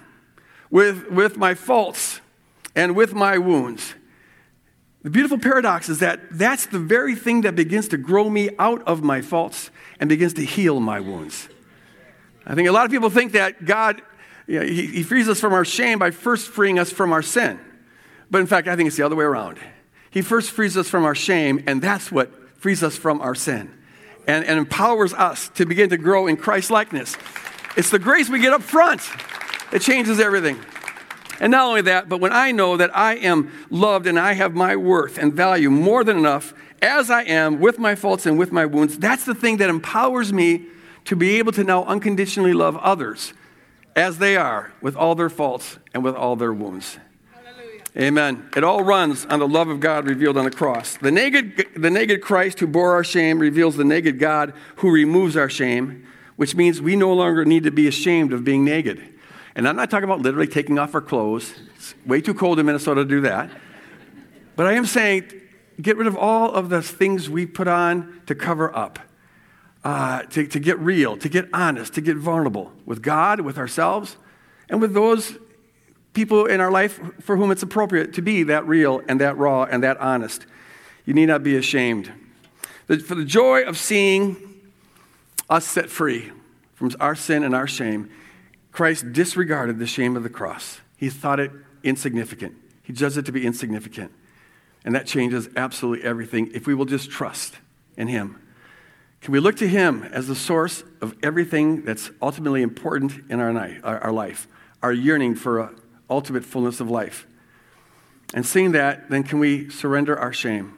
with, 0.71 1.09
with 1.11 1.37
my 1.37 1.53
faults 1.53 2.19
and 2.75 2.95
with 2.95 3.13
my 3.13 3.37
wounds, 3.37 3.93
the 5.03 5.11
beautiful 5.11 5.37
paradox 5.37 5.87
is 5.89 5.99
that 5.99 6.19
that's 6.31 6.65
the 6.65 6.79
very 6.79 7.13
thing 7.13 7.41
that 7.41 7.55
begins 7.55 7.87
to 7.89 7.97
grow 7.97 8.27
me 8.27 8.49
out 8.57 8.81
of 8.87 9.03
my 9.03 9.21
faults 9.21 9.69
and 9.99 10.09
begins 10.09 10.33
to 10.33 10.43
heal 10.43 10.79
my 10.79 10.99
wounds. 10.99 11.47
I 12.47 12.55
think 12.55 12.67
a 12.67 12.71
lot 12.71 12.85
of 12.85 12.91
people 12.91 13.11
think 13.11 13.33
that 13.33 13.65
God, 13.65 14.01
you 14.47 14.59
know, 14.59 14.65
he, 14.65 14.87
he 14.87 15.03
frees 15.03 15.29
us 15.29 15.39
from 15.39 15.53
our 15.53 15.65
shame 15.65 15.99
by 15.99 16.09
first 16.09 16.49
freeing 16.49 16.79
us 16.79 16.91
from 16.91 17.13
our 17.13 17.21
sin. 17.21 17.59
But 18.31 18.41
in 18.41 18.47
fact, 18.47 18.67
I 18.67 18.75
think 18.75 18.87
it's 18.87 18.97
the 18.97 19.05
other 19.05 19.15
way 19.15 19.25
around. 19.25 19.59
He 20.09 20.23
first 20.23 20.49
frees 20.49 20.75
us 20.75 20.89
from 20.89 21.05
our 21.05 21.13
shame, 21.13 21.63
and 21.67 21.81
that's 21.81 22.11
what 22.11 22.33
frees 22.65 22.81
us 22.81 22.97
from 22.97 23.21
our 23.21 23.35
sin 23.35 23.71
and, 24.25 24.43
and 24.43 24.57
empowers 24.57 25.13
us 25.13 25.49
to 25.49 25.67
begin 25.67 25.87
to 25.87 25.97
grow 25.97 26.25
in 26.25 26.35
Christ 26.35 26.71
likeness. 26.71 27.15
It's 27.77 27.91
the 27.91 27.99
grace 27.99 28.27
we 28.27 28.39
get 28.39 28.53
up 28.53 28.63
front 28.63 29.01
that 29.69 29.83
changes 29.83 30.19
everything. 30.19 30.59
And 31.39 31.51
not 31.51 31.67
only 31.67 31.83
that, 31.83 32.09
but 32.09 32.19
when 32.19 32.33
I 32.33 32.51
know 32.51 32.75
that 32.75 32.89
I 32.97 33.17
am 33.17 33.51
loved 33.69 34.07
and 34.07 34.17
I 34.17 34.33
have 34.33 34.55
my 34.55 34.75
worth 34.75 35.19
and 35.19 35.31
value 35.31 35.69
more 35.69 36.03
than 36.03 36.17
enough 36.17 36.55
as 36.81 37.11
I 37.11 37.21
am 37.25 37.59
with 37.59 37.77
my 37.77 37.93
faults 37.93 38.25
and 38.25 38.39
with 38.39 38.51
my 38.51 38.65
wounds, 38.65 38.97
that's 38.97 39.25
the 39.25 39.35
thing 39.35 39.57
that 39.57 39.69
empowers 39.69 40.33
me 40.33 40.65
to 41.03 41.15
be 41.15 41.37
able 41.37 41.51
to 41.51 41.63
now 41.63 41.83
unconditionally 41.83 42.53
love 42.53 42.77
others 42.77 43.35
as 43.95 44.17
they 44.17 44.35
are 44.35 44.73
with 44.81 44.95
all 44.95 45.13
their 45.13 45.29
faults 45.29 45.77
and 45.93 46.03
with 46.03 46.15
all 46.15 46.35
their 46.35 46.51
wounds. 46.51 46.97
Amen. 47.97 48.49
It 48.57 48.63
all 48.63 48.83
runs 48.83 49.25
on 49.25 49.39
the 49.39 49.47
love 49.47 49.69
of 49.69 49.79
God 49.79 50.05
revealed 50.05 50.37
on 50.37 50.43
the 50.43 50.51
cross. 50.51 50.97
The 50.97 51.11
naked, 51.11 51.65
the 51.77 51.89
naked 51.89 52.21
Christ 52.21 52.59
who 52.59 52.67
bore 52.67 52.93
our 52.93 53.05
shame 53.05 53.39
reveals 53.39 53.77
the 53.77 53.85
naked 53.85 54.19
God 54.19 54.53
who 54.77 54.91
removes 54.91 55.37
our 55.37 55.49
shame, 55.49 56.05
which 56.35 56.55
means 56.55 56.81
we 56.81 56.97
no 56.97 57.13
longer 57.13 57.45
need 57.45 57.63
to 57.63 57.71
be 57.71 57.87
ashamed 57.87 58.33
of 58.33 58.43
being 58.43 58.65
naked. 58.65 59.01
And 59.55 59.65
I'm 59.65 59.77
not 59.77 59.89
talking 59.89 60.03
about 60.03 60.19
literally 60.19 60.47
taking 60.47 60.77
off 60.77 60.93
our 60.93 60.99
clothes. 61.01 61.55
It's 61.75 61.95
way 62.05 62.19
too 62.19 62.33
cold 62.33 62.59
in 62.59 62.65
Minnesota 62.65 63.03
to 63.03 63.07
do 63.07 63.21
that. 63.21 63.49
But 64.57 64.67
I 64.67 64.73
am 64.73 64.85
saying 64.85 65.31
get 65.81 65.95
rid 65.95 66.07
of 66.07 66.17
all 66.17 66.51
of 66.51 66.69
the 66.69 66.81
things 66.81 67.29
we 67.29 67.45
put 67.45 67.67
on 67.67 68.21
to 68.25 68.35
cover 68.35 68.75
up, 68.75 68.99
uh, 69.85 70.23
to, 70.23 70.45
to 70.47 70.59
get 70.59 70.77
real, 70.79 71.15
to 71.17 71.29
get 71.29 71.47
honest, 71.53 71.93
to 71.93 72.01
get 72.01 72.17
vulnerable 72.17 72.73
with 72.85 73.01
God, 73.01 73.39
with 73.39 73.57
ourselves, 73.57 74.17
and 74.69 74.81
with 74.81 74.93
those 74.93 75.37
people 76.15 76.45
in 76.45 76.61
our 76.61 76.71
life 76.71 76.99
for 77.21 77.37
whom 77.37 77.51
it's 77.51 77.61
appropriate 77.61 78.13
to 78.13 78.21
be 78.21 78.43
that 78.43 78.65
real 78.65 79.01
and 79.07 79.21
that 79.21 79.37
raw 79.37 79.63
and 79.63 79.83
that 79.83 79.97
honest. 79.97 80.45
You 81.05 81.13
need 81.13 81.27
not 81.27 81.43
be 81.43 81.55
ashamed. 81.55 82.11
For 82.87 83.15
the 83.15 83.25
joy 83.25 83.63
of 83.63 83.77
seeing 83.77 84.37
us 85.49 85.65
set 85.65 85.89
free 85.89 86.31
from 86.73 86.91
our 86.99 87.15
sin 87.15 87.43
and 87.43 87.53
our 87.53 87.67
shame, 87.67 88.09
Christ 88.71 89.13
disregarded 89.13 89.79
the 89.79 89.87
shame 89.87 90.17
of 90.17 90.23
the 90.23 90.29
cross. 90.29 90.81
He 90.97 91.09
thought 91.09 91.39
it 91.39 91.51
insignificant. 91.83 92.55
He 92.81 92.93
judged 92.93 93.17
it 93.17 93.25
to 93.25 93.31
be 93.31 93.45
insignificant. 93.45 94.11
And 94.83 94.93
that 94.95 95.07
changes 95.07 95.49
absolutely 95.55 96.05
everything 96.05 96.51
if 96.53 96.67
we 96.67 96.75
will 96.75 96.85
just 96.85 97.09
trust 97.09 97.55
in 97.97 98.07
Him. 98.07 98.39
Can 99.21 99.31
we 99.31 99.39
look 99.39 99.55
to 99.57 99.67
Him 99.67 100.03
as 100.03 100.27
the 100.27 100.35
source 100.35 100.83
of 101.01 101.15
everything 101.23 101.83
that's 101.83 102.11
ultimately 102.21 102.61
important 102.61 103.13
in 103.29 103.39
our, 103.39 103.79
our 103.83 104.11
life? 104.11 104.47
Our 104.83 104.93
yearning 104.93 105.35
for 105.35 105.59
a 105.59 105.71
ultimate 106.09 106.45
fullness 106.45 106.79
of 106.79 106.89
life. 106.89 107.27
And 108.33 108.45
seeing 108.45 108.71
that, 108.73 109.09
then 109.09 109.23
can 109.23 109.39
we 109.39 109.69
surrender 109.69 110.17
our 110.17 110.33
shame? 110.33 110.73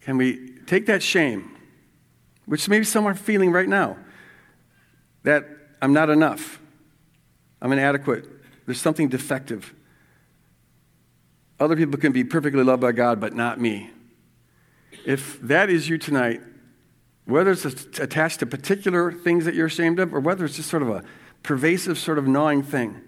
Can 0.00 0.16
we 0.16 0.52
take 0.66 0.86
that 0.86 1.02
shame, 1.02 1.56
which 2.46 2.68
maybe 2.68 2.84
some 2.84 3.06
are 3.06 3.14
feeling 3.14 3.50
right 3.50 3.68
now, 3.68 3.96
that 5.24 5.44
I'm 5.82 5.92
not 5.92 6.10
enough, 6.10 6.60
I'm 7.60 7.72
inadequate, 7.72 8.24
there's 8.64 8.80
something 8.80 9.08
defective. 9.08 9.74
Other 11.58 11.76
people 11.76 11.98
can 11.98 12.12
be 12.12 12.22
perfectly 12.24 12.62
loved 12.62 12.82
by 12.82 12.92
God, 12.92 13.20
but 13.20 13.34
not 13.34 13.60
me. 13.60 13.90
If 15.04 15.40
that 15.40 15.70
is 15.70 15.88
you 15.88 15.98
tonight, 15.98 16.40
whether 17.24 17.50
it's 17.50 17.64
attached 17.98 18.40
to 18.40 18.46
particular 18.46 19.10
things 19.10 19.44
that 19.44 19.54
you're 19.54 19.66
ashamed 19.66 19.98
of, 19.98 20.14
or 20.14 20.20
whether 20.20 20.44
it's 20.44 20.56
just 20.56 20.70
sort 20.70 20.82
of 20.82 20.90
a 20.90 21.04
pervasive, 21.42 21.98
sort 21.98 22.18
of 22.18 22.26
gnawing 22.28 22.62
thing, 22.62 23.00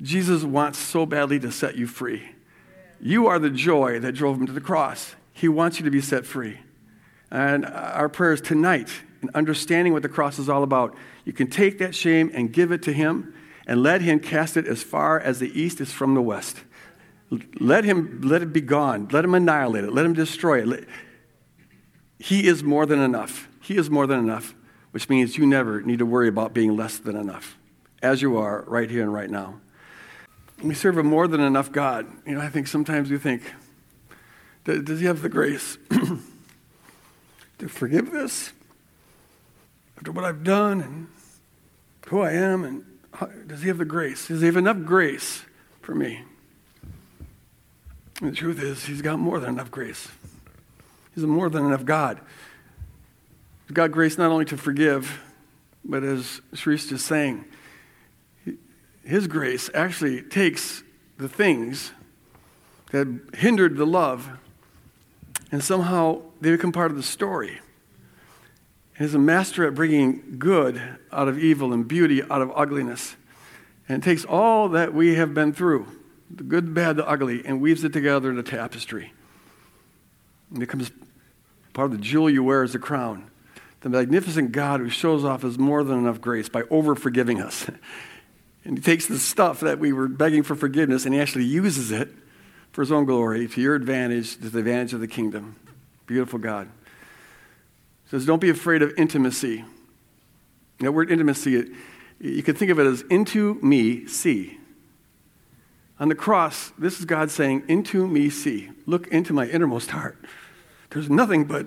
Jesus 0.00 0.42
wants 0.42 0.78
so 0.78 1.06
badly 1.06 1.38
to 1.40 1.52
set 1.52 1.76
you 1.76 1.86
free. 1.86 2.30
You 3.00 3.26
are 3.26 3.38
the 3.38 3.50
joy 3.50 4.00
that 4.00 4.12
drove 4.12 4.38
him 4.38 4.46
to 4.46 4.52
the 4.52 4.60
cross. 4.60 5.14
He 5.32 5.48
wants 5.48 5.78
you 5.78 5.84
to 5.84 5.90
be 5.90 6.00
set 6.00 6.26
free. 6.26 6.58
And 7.30 7.66
our 7.66 8.08
prayers 8.08 8.40
tonight, 8.40 8.88
in 9.22 9.30
understanding 9.34 9.92
what 9.92 10.02
the 10.02 10.08
cross 10.08 10.38
is 10.38 10.48
all 10.48 10.62
about, 10.62 10.96
you 11.24 11.32
can 11.32 11.48
take 11.48 11.78
that 11.78 11.94
shame 11.94 12.30
and 12.34 12.52
give 12.52 12.72
it 12.72 12.82
to 12.82 12.92
him 12.92 13.34
and 13.66 13.82
let 13.82 14.02
him 14.02 14.20
cast 14.20 14.56
it 14.56 14.66
as 14.66 14.82
far 14.82 15.18
as 15.18 15.38
the 15.38 15.60
east 15.60 15.80
is 15.80 15.92
from 15.92 16.14
the 16.14 16.22
west. 16.22 16.62
Let 17.58 17.84
him 17.84 18.20
let 18.22 18.42
it 18.42 18.52
be 18.52 18.60
gone. 18.60 19.08
Let 19.10 19.24
him 19.24 19.34
annihilate 19.34 19.84
it. 19.84 19.92
Let 19.92 20.04
him 20.04 20.12
destroy 20.12 20.62
it. 20.62 20.88
He 22.18 22.46
is 22.46 22.62
more 22.62 22.86
than 22.86 23.00
enough. 23.00 23.48
He 23.60 23.76
is 23.76 23.90
more 23.90 24.06
than 24.06 24.18
enough, 24.18 24.54
which 24.92 25.08
means 25.08 25.36
you 25.36 25.46
never 25.46 25.80
need 25.82 25.98
to 25.98 26.06
worry 26.06 26.28
about 26.28 26.52
being 26.52 26.76
less 26.76 26.98
than 26.98 27.16
enough, 27.16 27.58
as 28.02 28.22
you 28.22 28.36
are 28.36 28.64
right 28.68 28.90
here 28.90 29.02
and 29.02 29.12
right 29.12 29.30
now 29.30 29.60
we 30.62 30.74
serve 30.74 30.98
a 30.98 31.02
more 31.02 31.26
than 31.28 31.40
enough 31.40 31.72
God. 31.72 32.06
You 32.26 32.36
know, 32.36 32.40
I 32.40 32.48
think 32.48 32.66
sometimes 32.66 33.10
we 33.10 33.18
think, 33.18 33.42
does 34.64 35.00
he 35.00 35.06
have 35.06 35.22
the 35.22 35.28
grace 35.28 35.76
to 37.58 37.68
forgive 37.68 38.10
this 38.10 38.52
after 39.96 40.12
what 40.12 40.24
I've 40.24 40.44
done 40.44 40.80
and 40.80 41.08
who 42.06 42.20
I 42.20 42.32
am? 42.32 42.64
And 42.64 42.84
how, 43.12 43.26
does 43.26 43.62
he 43.62 43.68
have 43.68 43.78
the 43.78 43.84
grace? 43.84 44.28
Does 44.28 44.40
he 44.40 44.46
have 44.46 44.56
enough 44.56 44.82
grace 44.84 45.44
for 45.82 45.94
me? 45.94 46.22
And 48.20 48.30
the 48.30 48.36
truth 48.36 48.62
is, 48.62 48.84
he's 48.84 49.02
got 49.02 49.18
more 49.18 49.40
than 49.40 49.50
enough 49.50 49.70
grace. 49.70 50.08
He's 51.14 51.24
a 51.24 51.26
more 51.26 51.50
than 51.50 51.66
enough 51.66 51.84
God. 51.84 52.20
He's 53.66 53.74
got 53.74 53.90
grace 53.90 54.18
not 54.18 54.30
only 54.30 54.44
to 54.46 54.56
forgive, 54.56 55.20
but 55.84 56.02
as 56.02 56.40
Sharice 56.54 56.88
just 56.88 57.06
saying, 57.06 57.44
his 59.04 59.26
grace 59.26 59.70
actually 59.74 60.22
takes 60.22 60.82
the 61.18 61.28
things 61.28 61.92
that 62.90 63.08
hindered 63.34 63.76
the 63.76 63.86
love 63.86 64.30
and 65.50 65.62
somehow 65.62 66.22
they 66.40 66.50
become 66.50 66.72
part 66.72 66.90
of 66.90 66.96
the 66.96 67.02
story. 67.02 67.60
He's 68.98 69.14
a 69.14 69.18
master 69.18 69.66
at 69.66 69.74
bringing 69.74 70.36
good 70.38 70.80
out 71.12 71.28
of 71.28 71.38
evil 71.38 71.72
and 71.72 71.86
beauty 71.86 72.22
out 72.22 72.42
of 72.42 72.52
ugliness. 72.54 73.16
And 73.88 74.02
it 74.02 74.04
takes 74.04 74.24
all 74.24 74.68
that 74.70 74.94
we 74.94 75.14
have 75.16 75.34
been 75.34 75.52
through 75.52 75.86
the 76.30 76.42
good, 76.42 76.66
the 76.66 76.70
bad, 76.70 76.96
the 76.96 77.06
ugly 77.06 77.44
and 77.44 77.60
weaves 77.60 77.84
it 77.84 77.92
together 77.92 78.30
in 78.30 78.38
a 78.38 78.42
tapestry. 78.42 79.12
And 80.50 80.58
it 80.58 80.60
becomes 80.60 80.90
part 81.72 81.86
of 81.86 81.92
the 81.92 82.02
jewel 82.02 82.30
you 82.30 82.42
wear 82.42 82.62
as 82.62 82.74
a 82.74 82.78
crown. 82.78 83.30
The 83.82 83.90
magnificent 83.90 84.52
God 84.52 84.80
who 84.80 84.88
shows 84.88 85.24
off 85.24 85.42
his 85.42 85.58
more 85.58 85.84
than 85.84 85.98
enough 85.98 86.20
grace 86.20 86.48
by 86.48 86.62
over 86.70 86.94
forgiving 86.94 87.40
us. 87.40 87.68
And 88.64 88.78
he 88.78 88.82
takes 88.82 89.06
the 89.06 89.18
stuff 89.18 89.60
that 89.60 89.78
we 89.78 89.92
were 89.92 90.08
begging 90.08 90.42
for 90.42 90.54
forgiveness 90.54 91.04
and 91.04 91.14
he 91.14 91.20
actually 91.20 91.44
uses 91.44 91.90
it 91.90 92.08
for 92.72 92.80
his 92.82 92.90
own 92.90 93.04
glory, 93.04 93.46
to 93.46 93.60
your 93.60 93.74
advantage, 93.74 94.34
to 94.36 94.50
the 94.50 94.58
advantage 94.58 94.94
of 94.94 95.00
the 95.00 95.06
kingdom. 95.06 95.56
Beautiful 96.06 96.38
God. 96.38 96.68
He 98.04 98.10
says, 98.10 98.26
Don't 98.26 98.40
be 98.40 98.50
afraid 98.50 98.82
of 98.82 98.92
intimacy. 98.96 99.64
That 100.80 100.92
word 100.92 101.10
intimacy, 101.10 101.72
you 102.18 102.42
can 102.42 102.56
think 102.56 102.70
of 102.70 102.78
it 102.78 102.86
as 102.86 103.02
into 103.02 103.54
me, 103.62 104.06
see. 104.06 104.58
On 106.00 106.08
the 106.08 106.14
cross, 106.16 106.72
this 106.76 106.98
is 106.98 107.04
God 107.04 107.30
saying, 107.30 107.62
Into 107.68 108.08
me, 108.08 108.28
see. 108.28 108.70
Look 108.86 109.06
into 109.08 109.32
my 109.32 109.46
innermost 109.46 109.90
heart. 109.90 110.18
There's 110.90 111.08
nothing 111.08 111.44
but 111.44 111.66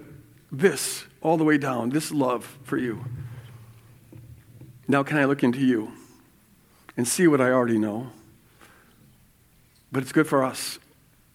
this 0.51 1.05
all 1.21 1.37
the 1.37 1.43
way 1.43 1.57
down, 1.57 1.89
this 1.89 2.11
love 2.11 2.57
for 2.63 2.77
you. 2.77 3.05
Now, 4.87 5.03
can 5.03 5.17
I 5.17 5.25
look 5.25 5.43
into 5.43 5.59
you? 5.59 5.93
And 6.97 7.07
see 7.07 7.27
what 7.27 7.39
I 7.39 7.51
already 7.51 7.77
know. 7.77 8.07
But 9.91 10.03
it's 10.03 10.11
good 10.11 10.27
for 10.27 10.43
us 10.43 10.79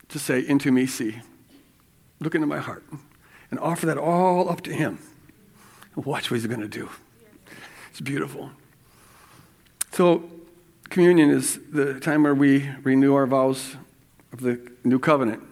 to 0.08 0.18
say, 0.18 0.40
Into 0.46 0.70
me, 0.70 0.86
see. 0.86 1.20
Look 2.20 2.34
into 2.34 2.46
my 2.46 2.58
heart 2.58 2.84
and 3.50 3.58
offer 3.58 3.86
that 3.86 3.98
all 3.98 4.50
up 4.50 4.60
to 4.62 4.72
Him. 4.72 4.98
And 5.94 6.04
watch 6.04 6.30
what 6.30 6.40
He's 6.40 6.46
going 6.46 6.60
to 6.60 6.68
do. 6.68 6.90
It's 7.90 8.00
beautiful. 8.00 8.50
So, 9.92 10.24
communion 10.90 11.30
is 11.30 11.58
the 11.70 12.00
time 12.00 12.22
where 12.22 12.34
we 12.34 12.68
renew 12.82 13.14
our 13.14 13.26
vows 13.26 13.76
of 14.32 14.40
the 14.40 14.72
new 14.84 14.98
covenant. 14.98 15.42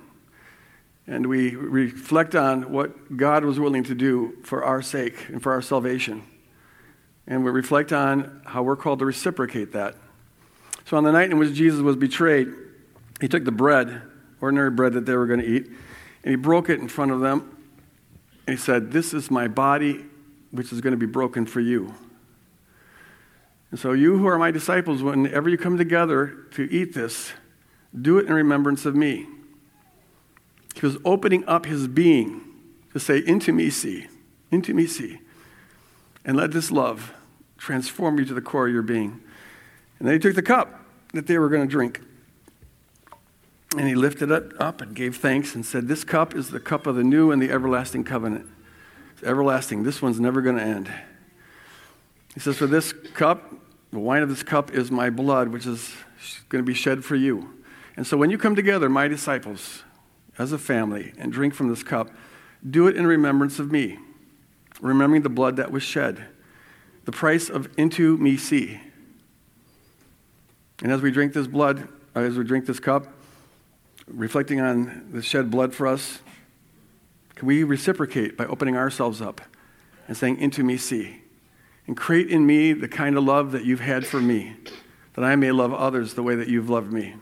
And 1.07 1.27
we 1.27 1.57
reflect 1.57 2.35
on 2.35 2.73
what 2.73 3.17
God 3.17 3.45
was 3.45 3.59
willing 3.59 3.85
to 3.85 3.95
do 3.95 4.37
for 4.45 4.65
our 4.65 4.81
sake 4.81 5.29
and 5.29 5.43
for 5.43 5.53
our 5.53 5.63
salvation 5.63 6.23
and 7.31 7.45
we 7.45 7.51
reflect 7.53 7.93
on 7.93 8.43
how 8.45 8.63
we're 8.65 8.77
called 8.77 8.99
to 8.99 9.07
reciprocate 9.07 9.73
that. 9.73 9.95
So, 10.85 10.97
on 10.97 11.05
the 11.05 11.13
night 11.13 11.31
in 11.31 11.39
which 11.39 11.55
Jesus 11.55 11.81
was 11.81 11.95
betrayed, 11.95 12.49
he 13.21 13.29
took 13.29 13.45
the 13.45 13.53
bread, 13.53 14.03
ordinary 14.41 14.71
bread 14.71 14.95
that 14.95 15.07
they 15.07 15.15
were 15.15 15.27
going 15.27 15.41
to 15.41 15.47
eat, 15.47 15.67
and 16.25 16.31
he 16.31 16.35
broke 16.35 16.69
it 16.69 16.81
in 16.81 16.89
front 16.89 17.13
of 17.13 17.21
them. 17.21 17.57
And 18.47 18.59
he 18.59 18.63
said, 18.63 18.91
This 18.91 19.15
is 19.15 19.31
my 19.31 19.47
body, 19.47 20.05
which 20.51 20.73
is 20.73 20.81
going 20.81 20.91
to 20.91 20.99
be 20.99 21.07
broken 21.07 21.47
for 21.47 21.61
you. 21.61 21.95
And 23.71 23.79
so, 23.79 23.93
you 23.93 24.19
who 24.19 24.27
are 24.27 24.37
my 24.37 24.51
disciples, 24.51 25.01
whenever 25.01 25.49
you 25.49 25.57
come 25.57 25.79
together 25.79 26.47
to 26.53 26.65
eat 26.73 26.95
this, 26.95 27.33
do 27.99 28.19
it 28.19 28.27
in 28.27 28.33
remembrance 28.33 28.85
of 28.85 28.97
me. 28.97 29.29
He 30.75 30.85
was 30.85 30.97
opening 31.05 31.45
up 31.47 31.67
his 31.67 31.87
being 31.87 32.43
to 32.93 32.99
say, 32.99 33.19
Into 33.25 33.53
me, 33.53 33.71
see, 33.71 34.09
into 34.51 34.75
me, 34.75 34.89
see. 34.89 35.21
And 36.25 36.37
let 36.37 36.51
this 36.51 36.73
love 36.73 37.15
transform 37.61 38.19
you 38.19 38.25
to 38.25 38.35
the 38.35 38.41
core 38.41 38.67
of 38.67 38.73
your 38.73 38.83
being. 38.83 39.21
And 39.99 40.09
then 40.09 40.15
he 40.15 40.19
took 40.19 40.35
the 40.35 40.43
cup 40.43 40.81
that 41.13 41.27
they 41.27 41.39
were 41.39 41.49
going 41.49 41.63
to 41.63 41.71
drink. 41.71 42.01
And 43.77 43.87
he 43.87 43.95
lifted 43.95 44.31
it 44.31 44.61
up 44.61 44.81
and 44.81 44.97
gave 44.97 45.19
thanks 45.19 45.55
and 45.55 45.65
said, 45.65 45.87
This 45.87 46.03
cup 46.03 46.35
is 46.35 46.51
the 46.51 46.59
cup 46.59 46.87
of 46.87 46.97
the 46.97 47.05
new 47.05 47.31
and 47.31 47.41
the 47.41 47.51
everlasting 47.51 48.03
covenant. 48.03 48.47
It's 49.13 49.23
everlasting. 49.23 49.85
This 49.85 50.03
one's 50.03 50.19
never 50.19 50.41
going 50.41 50.57
to 50.57 50.63
end. 50.63 50.91
He 52.35 52.41
says, 52.41 52.57
For 52.57 52.67
this 52.67 52.93
cup, 52.93 53.55
the 53.93 53.99
wine 53.99 54.23
of 54.23 54.29
this 54.29 54.43
cup 54.43 54.73
is 54.73 54.91
my 54.91 55.11
blood, 55.11 55.49
which 55.49 55.67
is 55.67 55.95
going 56.49 56.65
to 56.65 56.67
be 56.67 56.75
shed 56.75 57.05
for 57.05 57.15
you. 57.15 57.63
And 57.97 58.07
so 58.07 58.17
when 58.17 58.31
you 58.31 58.39
come 58.39 58.57
together, 58.57 58.89
my 58.89 59.07
disciples, 59.07 59.83
as 60.39 60.53
a 60.53 60.59
family, 60.59 61.13
and 61.19 61.33
drink 61.33 61.55
from 61.55 61.69
this 61.69 61.83
cup, 61.83 62.11
do 62.69 62.87
it 62.89 62.97
in 62.97 63.07
remembrance 63.07 63.59
of 63.59 63.71
me, 63.71 63.99
remembering 64.81 65.23
the 65.23 65.29
blood 65.29 65.57
that 65.57 65.71
was 65.71 65.83
shed, 65.83 66.27
the 67.05 67.13
price 67.13 67.49
of 67.49 67.69
into 67.77 68.17
me 68.19 68.37
see. 68.37 68.81
And 70.83 70.93
as 70.93 71.03
we 71.03 71.11
drink 71.11 71.33
this 71.33 71.47
blood, 71.47 71.89
uh, 72.17 72.21
as 72.21 72.37
we 72.37 72.45
drink 72.45 72.67
this 72.67 72.81
cup, 72.81 73.07
reflecting 74.07 74.61
on 74.61 75.09
the 75.13 75.23
shed 75.23 75.51
blood 75.51 75.75
for 75.75 75.87
us, 75.87 76.21
can 77.35 77.47
we 77.47 77.65
reciprocate 77.65 78.37
by 78.37 78.47
opening 78.47 78.77
ourselves 78.77 79.21
up 79.21 79.41
and 80.09 80.17
saying, 80.17 80.39
Into 80.39 80.63
me 80.63 80.77
see? 80.77 81.23
And 81.87 81.97
create 81.97 82.29
in 82.29 82.47
me 82.47 82.73
the 82.73 82.89
kind 82.89 83.17
of 83.17 83.25
love 83.25 83.53
that 83.53 83.65
you've 83.65 83.81
had 83.81 84.07
for 84.07 84.21
me, 84.21 84.57
that 85.15 85.25
I 85.25 85.37
may 85.37 85.51
love 85.51 85.73
others 85.73 86.15
the 86.15 86.23
way 86.23 86.35
that 86.35 86.49
you've 86.49 86.71
loved 86.71 86.93
me. 86.93 87.15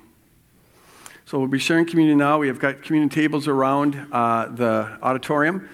So 1.24 1.38
we'll 1.38 1.48
be 1.48 1.58
sharing 1.58 1.84
communion 1.84 2.18
now. 2.18 2.38
We 2.38 2.48
have 2.48 2.58
got 2.58 2.82
communion 2.82 3.10
tables 3.10 3.48
around 3.48 4.08
uh, 4.12 4.46
the 4.46 4.98
auditorium. 5.02 5.68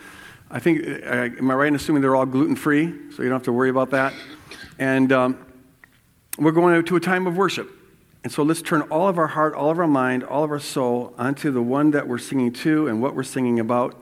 I 0.50 0.58
think, 0.60 0.84
am 0.84 1.50
I 1.50 1.54
right 1.54 1.68
in 1.68 1.74
assuming 1.74 2.02
they're 2.02 2.14
all 2.14 2.26
gluten 2.26 2.56
free, 2.56 2.92
so 3.10 3.22
you 3.22 3.28
don't 3.28 3.38
have 3.38 3.44
to 3.44 3.52
worry 3.52 3.70
about 3.70 3.90
that? 3.90 4.14
And 4.78 5.10
um, 5.12 5.46
we're 6.38 6.52
going 6.52 6.84
to 6.84 6.96
a 6.96 7.00
time 7.00 7.26
of 7.26 7.36
worship. 7.36 7.70
And 8.22 8.32
so 8.32 8.42
let's 8.42 8.62
turn 8.62 8.82
all 8.82 9.06
of 9.06 9.18
our 9.18 9.26
heart, 9.26 9.54
all 9.54 9.70
of 9.70 9.78
our 9.78 9.86
mind, 9.86 10.24
all 10.24 10.44
of 10.44 10.50
our 10.50 10.58
soul 10.58 11.12
onto 11.18 11.50
the 11.50 11.60
one 11.60 11.90
that 11.90 12.08
we're 12.08 12.18
singing 12.18 12.52
to 12.54 12.88
and 12.88 13.02
what 13.02 13.14
we're 13.14 13.22
singing 13.22 13.60
about. 13.60 14.00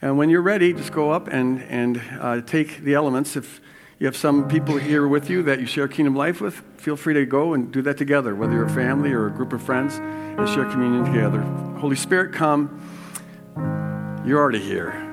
And 0.00 0.16
when 0.16 0.30
you're 0.30 0.40
ready, 0.40 0.72
just 0.72 0.92
go 0.92 1.10
up 1.10 1.26
and, 1.26 1.62
and 1.64 2.00
uh, 2.20 2.40
take 2.42 2.78
the 2.82 2.94
elements. 2.94 3.36
If 3.36 3.60
you 3.98 4.06
have 4.06 4.16
some 4.16 4.48
people 4.48 4.76
here 4.78 5.08
with 5.08 5.28
you 5.28 5.42
that 5.42 5.60
you 5.60 5.66
share 5.66 5.88
kingdom 5.88 6.14
life 6.14 6.40
with, 6.40 6.62
feel 6.76 6.96
free 6.96 7.14
to 7.14 7.26
go 7.26 7.54
and 7.54 7.72
do 7.72 7.82
that 7.82 7.98
together, 7.98 8.34
whether 8.34 8.52
you're 8.52 8.66
a 8.66 8.70
family 8.70 9.12
or 9.12 9.26
a 9.26 9.30
group 9.30 9.52
of 9.52 9.62
friends, 9.62 9.96
and 9.96 10.48
share 10.48 10.64
communion 10.70 11.04
together. 11.04 11.40
Holy 11.80 11.96
Spirit, 11.96 12.32
come. 12.32 12.80
You're 14.24 14.38
already 14.38 14.60
here. 14.60 15.09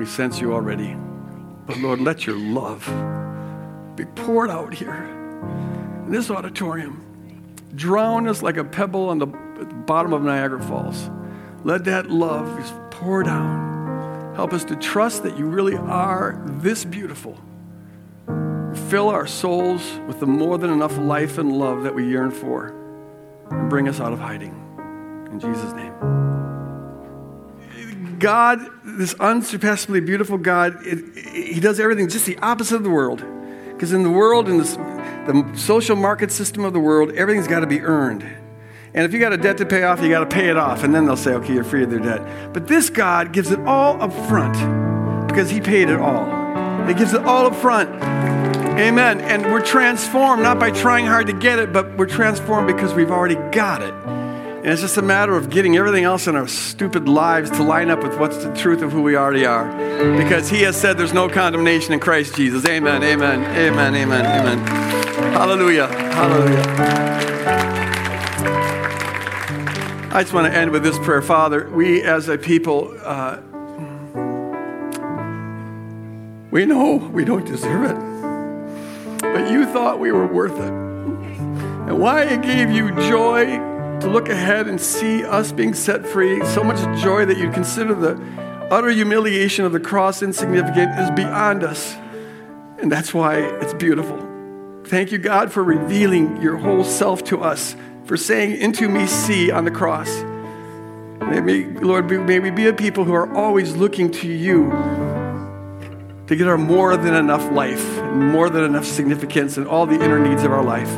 We 0.00 0.06
sense 0.06 0.40
you 0.40 0.54
already. 0.54 0.96
But 1.66 1.76
Lord, 1.76 2.00
let 2.00 2.26
your 2.26 2.38
love 2.38 2.86
be 3.96 4.06
poured 4.06 4.48
out 4.48 4.72
here 4.72 5.04
in 6.06 6.10
this 6.10 6.30
auditorium 6.30 7.04
drown 7.74 8.26
us 8.26 8.40
like 8.40 8.56
a 8.56 8.64
pebble 8.64 9.10
on 9.10 9.18
the 9.18 9.26
bottom 9.26 10.14
of 10.14 10.22
Niagara 10.22 10.62
Falls. 10.62 11.10
Let 11.64 11.84
that 11.84 12.10
love 12.10 12.58
just 12.58 12.72
pour 12.90 13.22
down. 13.24 14.34
Help 14.36 14.54
us 14.54 14.64
to 14.64 14.76
trust 14.76 15.22
that 15.24 15.36
you 15.36 15.44
really 15.44 15.76
are 15.76 16.42
this 16.46 16.82
beautiful. 16.82 17.38
Fill 18.88 19.10
our 19.10 19.26
souls 19.26 20.00
with 20.08 20.18
the 20.18 20.26
more 20.26 20.56
than 20.56 20.70
enough 20.70 20.96
life 20.96 21.36
and 21.36 21.52
love 21.52 21.82
that 21.82 21.94
we 21.94 22.08
yearn 22.08 22.30
for. 22.30 22.74
And 23.50 23.68
bring 23.68 23.86
us 23.86 24.00
out 24.00 24.14
of 24.14 24.18
hiding. 24.18 24.54
In 25.30 25.38
Jesus' 25.38 25.74
name. 25.74 25.92
God, 28.20 28.60
this 28.84 29.14
unsurpassably 29.14 30.00
beautiful 30.00 30.38
God, 30.38 30.86
it, 30.86 30.98
it, 31.16 31.54
He 31.54 31.60
does 31.60 31.80
everything 31.80 32.08
just 32.08 32.26
the 32.26 32.38
opposite 32.38 32.76
of 32.76 32.84
the 32.84 32.90
world. 32.90 33.24
Because 33.72 33.92
in 33.92 34.02
the 34.02 34.10
world, 34.10 34.48
in 34.48 34.58
this 34.58 34.76
the 34.76 35.52
social 35.54 35.96
market 35.96 36.30
system 36.30 36.64
of 36.64 36.72
the 36.72 36.80
world, 36.80 37.12
everything's 37.12 37.48
got 37.48 37.60
to 37.60 37.66
be 37.66 37.80
earned. 37.80 38.22
And 38.92 39.04
if 39.04 39.12
you 39.12 39.20
got 39.20 39.32
a 39.32 39.36
debt 39.36 39.58
to 39.58 39.66
pay 39.66 39.84
off, 39.84 40.02
you 40.02 40.08
got 40.08 40.20
to 40.20 40.34
pay 40.34 40.48
it 40.48 40.56
off. 40.56 40.82
And 40.82 40.94
then 40.94 41.06
they'll 41.06 41.16
say, 41.16 41.34
okay, 41.34 41.54
you're 41.54 41.64
free 41.64 41.84
of 41.84 41.90
their 41.90 42.00
debt. 42.00 42.52
But 42.52 42.66
this 42.66 42.90
God 42.90 43.32
gives 43.32 43.50
it 43.50 43.60
all 43.60 44.00
up 44.02 44.12
front 44.28 44.54
because 45.28 45.50
He 45.50 45.60
paid 45.60 45.88
it 45.88 46.00
all. 46.00 46.26
He 46.86 46.94
gives 46.94 47.14
it 47.14 47.22
all 47.24 47.46
up 47.46 47.54
front. 47.56 47.90
Amen. 48.78 49.20
And 49.20 49.44
we're 49.52 49.64
transformed 49.64 50.42
not 50.42 50.58
by 50.58 50.70
trying 50.70 51.06
hard 51.06 51.26
to 51.28 51.32
get 51.32 51.58
it, 51.58 51.72
but 51.72 51.96
we're 51.96 52.06
transformed 52.06 52.66
because 52.66 52.94
we've 52.94 53.10
already 53.10 53.36
got 53.50 53.82
it. 53.82 54.19
And 54.62 54.68
it's 54.68 54.82
just 54.82 54.98
a 54.98 55.02
matter 55.02 55.34
of 55.38 55.48
getting 55.48 55.78
everything 55.78 56.04
else 56.04 56.26
in 56.26 56.36
our 56.36 56.46
stupid 56.46 57.08
lives 57.08 57.50
to 57.52 57.62
line 57.62 57.88
up 57.88 58.02
with 58.02 58.18
what's 58.18 58.44
the 58.44 58.54
truth 58.54 58.82
of 58.82 58.92
who 58.92 59.00
we 59.00 59.16
already 59.16 59.46
are. 59.46 59.66
Because 60.18 60.50
He 60.50 60.60
has 60.62 60.78
said 60.78 60.98
there's 60.98 61.14
no 61.14 61.30
condemnation 61.30 61.94
in 61.94 62.00
Christ 62.00 62.36
Jesus. 62.36 62.66
Amen, 62.66 63.02
amen, 63.02 63.40
amen, 63.56 63.94
amen, 63.94 64.26
amen. 64.26 64.58
Hallelujah, 65.32 65.86
hallelujah. 65.86 66.62
I 70.12 70.22
just 70.22 70.34
want 70.34 70.52
to 70.52 70.54
end 70.54 70.72
with 70.72 70.82
this 70.82 70.98
prayer. 70.98 71.22
Father, 71.22 71.70
we 71.70 72.02
as 72.02 72.28
a 72.28 72.36
people, 72.36 72.94
uh, 73.02 73.38
we 76.50 76.66
know 76.66 76.96
we 76.96 77.24
don't 77.24 77.46
deserve 77.46 77.90
it, 77.90 79.22
but 79.22 79.50
you 79.50 79.64
thought 79.64 79.98
we 79.98 80.12
were 80.12 80.26
worth 80.26 80.58
it. 80.60 80.70
And 81.88 81.98
why 81.98 82.24
it 82.24 82.42
gave 82.42 82.70
you 82.70 82.90
joy 83.08 83.69
to 84.00 84.08
look 84.08 84.28
ahead 84.28 84.66
and 84.66 84.80
see 84.80 85.24
us 85.24 85.52
being 85.52 85.74
set 85.74 86.06
free, 86.06 86.44
so 86.46 86.64
much 86.64 86.78
joy 87.02 87.24
that 87.26 87.38
you 87.38 87.50
consider 87.50 87.94
the 87.94 88.20
utter 88.70 88.90
humiliation 88.90 89.64
of 89.64 89.72
the 89.72 89.80
cross 89.80 90.22
insignificant 90.22 90.98
is 90.98 91.10
beyond 91.10 91.62
us. 91.62 91.94
And 92.78 92.90
that's 92.90 93.12
why 93.12 93.38
it's 93.60 93.74
beautiful. 93.74 94.26
Thank 94.86 95.12
you, 95.12 95.18
God, 95.18 95.52
for 95.52 95.62
revealing 95.62 96.40
your 96.40 96.56
whole 96.56 96.82
self 96.82 97.22
to 97.24 97.42
us, 97.42 97.76
for 98.04 98.16
saying, 98.16 98.60
Into 98.60 98.88
me 98.88 99.06
see 99.06 99.50
on 99.50 99.64
the 99.64 99.70
cross. 99.70 100.22
May 101.20 101.64
Lord, 101.64 102.10
may 102.10 102.40
we 102.40 102.50
be 102.50 102.66
a 102.66 102.72
people 102.72 103.04
who 103.04 103.12
are 103.12 103.32
always 103.36 103.76
looking 103.76 104.10
to 104.12 104.26
you 104.26 104.70
to 106.26 106.36
get 106.36 106.48
our 106.48 106.56
more 106.56 106.96
than 106.96 107.14
enough 107.14 107.52
life, 107.52 108.02
more 108.12 108.48
than 108.48 108.64
enough 108.64 108.86
significance, 108.86 109.58
and 109.58 109.68
all 109.68 109.84
the 109.84 110.02
inner 110.02 110.18
needs 110.18 110.42
of 110.42 110.52
our 110.52 110.64
life 110.64 110.88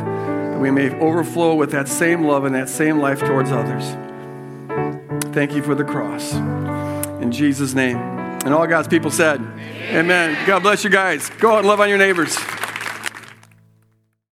we 0.59 0.71
may 0.71 0.89
overflow 0.99 1.55
with 1.55 1.71
that 1.71 1.87
same 1.87 2.23
love 2.23 2.45
and 2.45 2.55
that 2.55 2.69
same 2.69 2.99
life 2.99 3.19
towards 3.19 3.51
others. 3.51 3.83
Thank 5.33 5.53
you 5.53 5.63
for 5.63 5.75
the 5.75 5.83
cross. 5.83 6.33
In 7.21 7.31
Jesus' 7.31 7.73
name. 7.73 7.97
And 7.97 8.53
all 8.53 8.67
God's 8.67 8.87
people 8.87 9.11
said, 9.11 9.39
Amen. 9.39 10.31
Amen. 10.31 10.47
God 10.47 10.63
bless 10.63 10.83
you 10.83 10.89
guys. 10.89 11.29
Go 11.39 11.51
out 11.51 11.59
and 11.59 11.67
love 11.67 11.79
on 11.79 11.89
your 11.89 11.97
neighbors. 11.97 12.37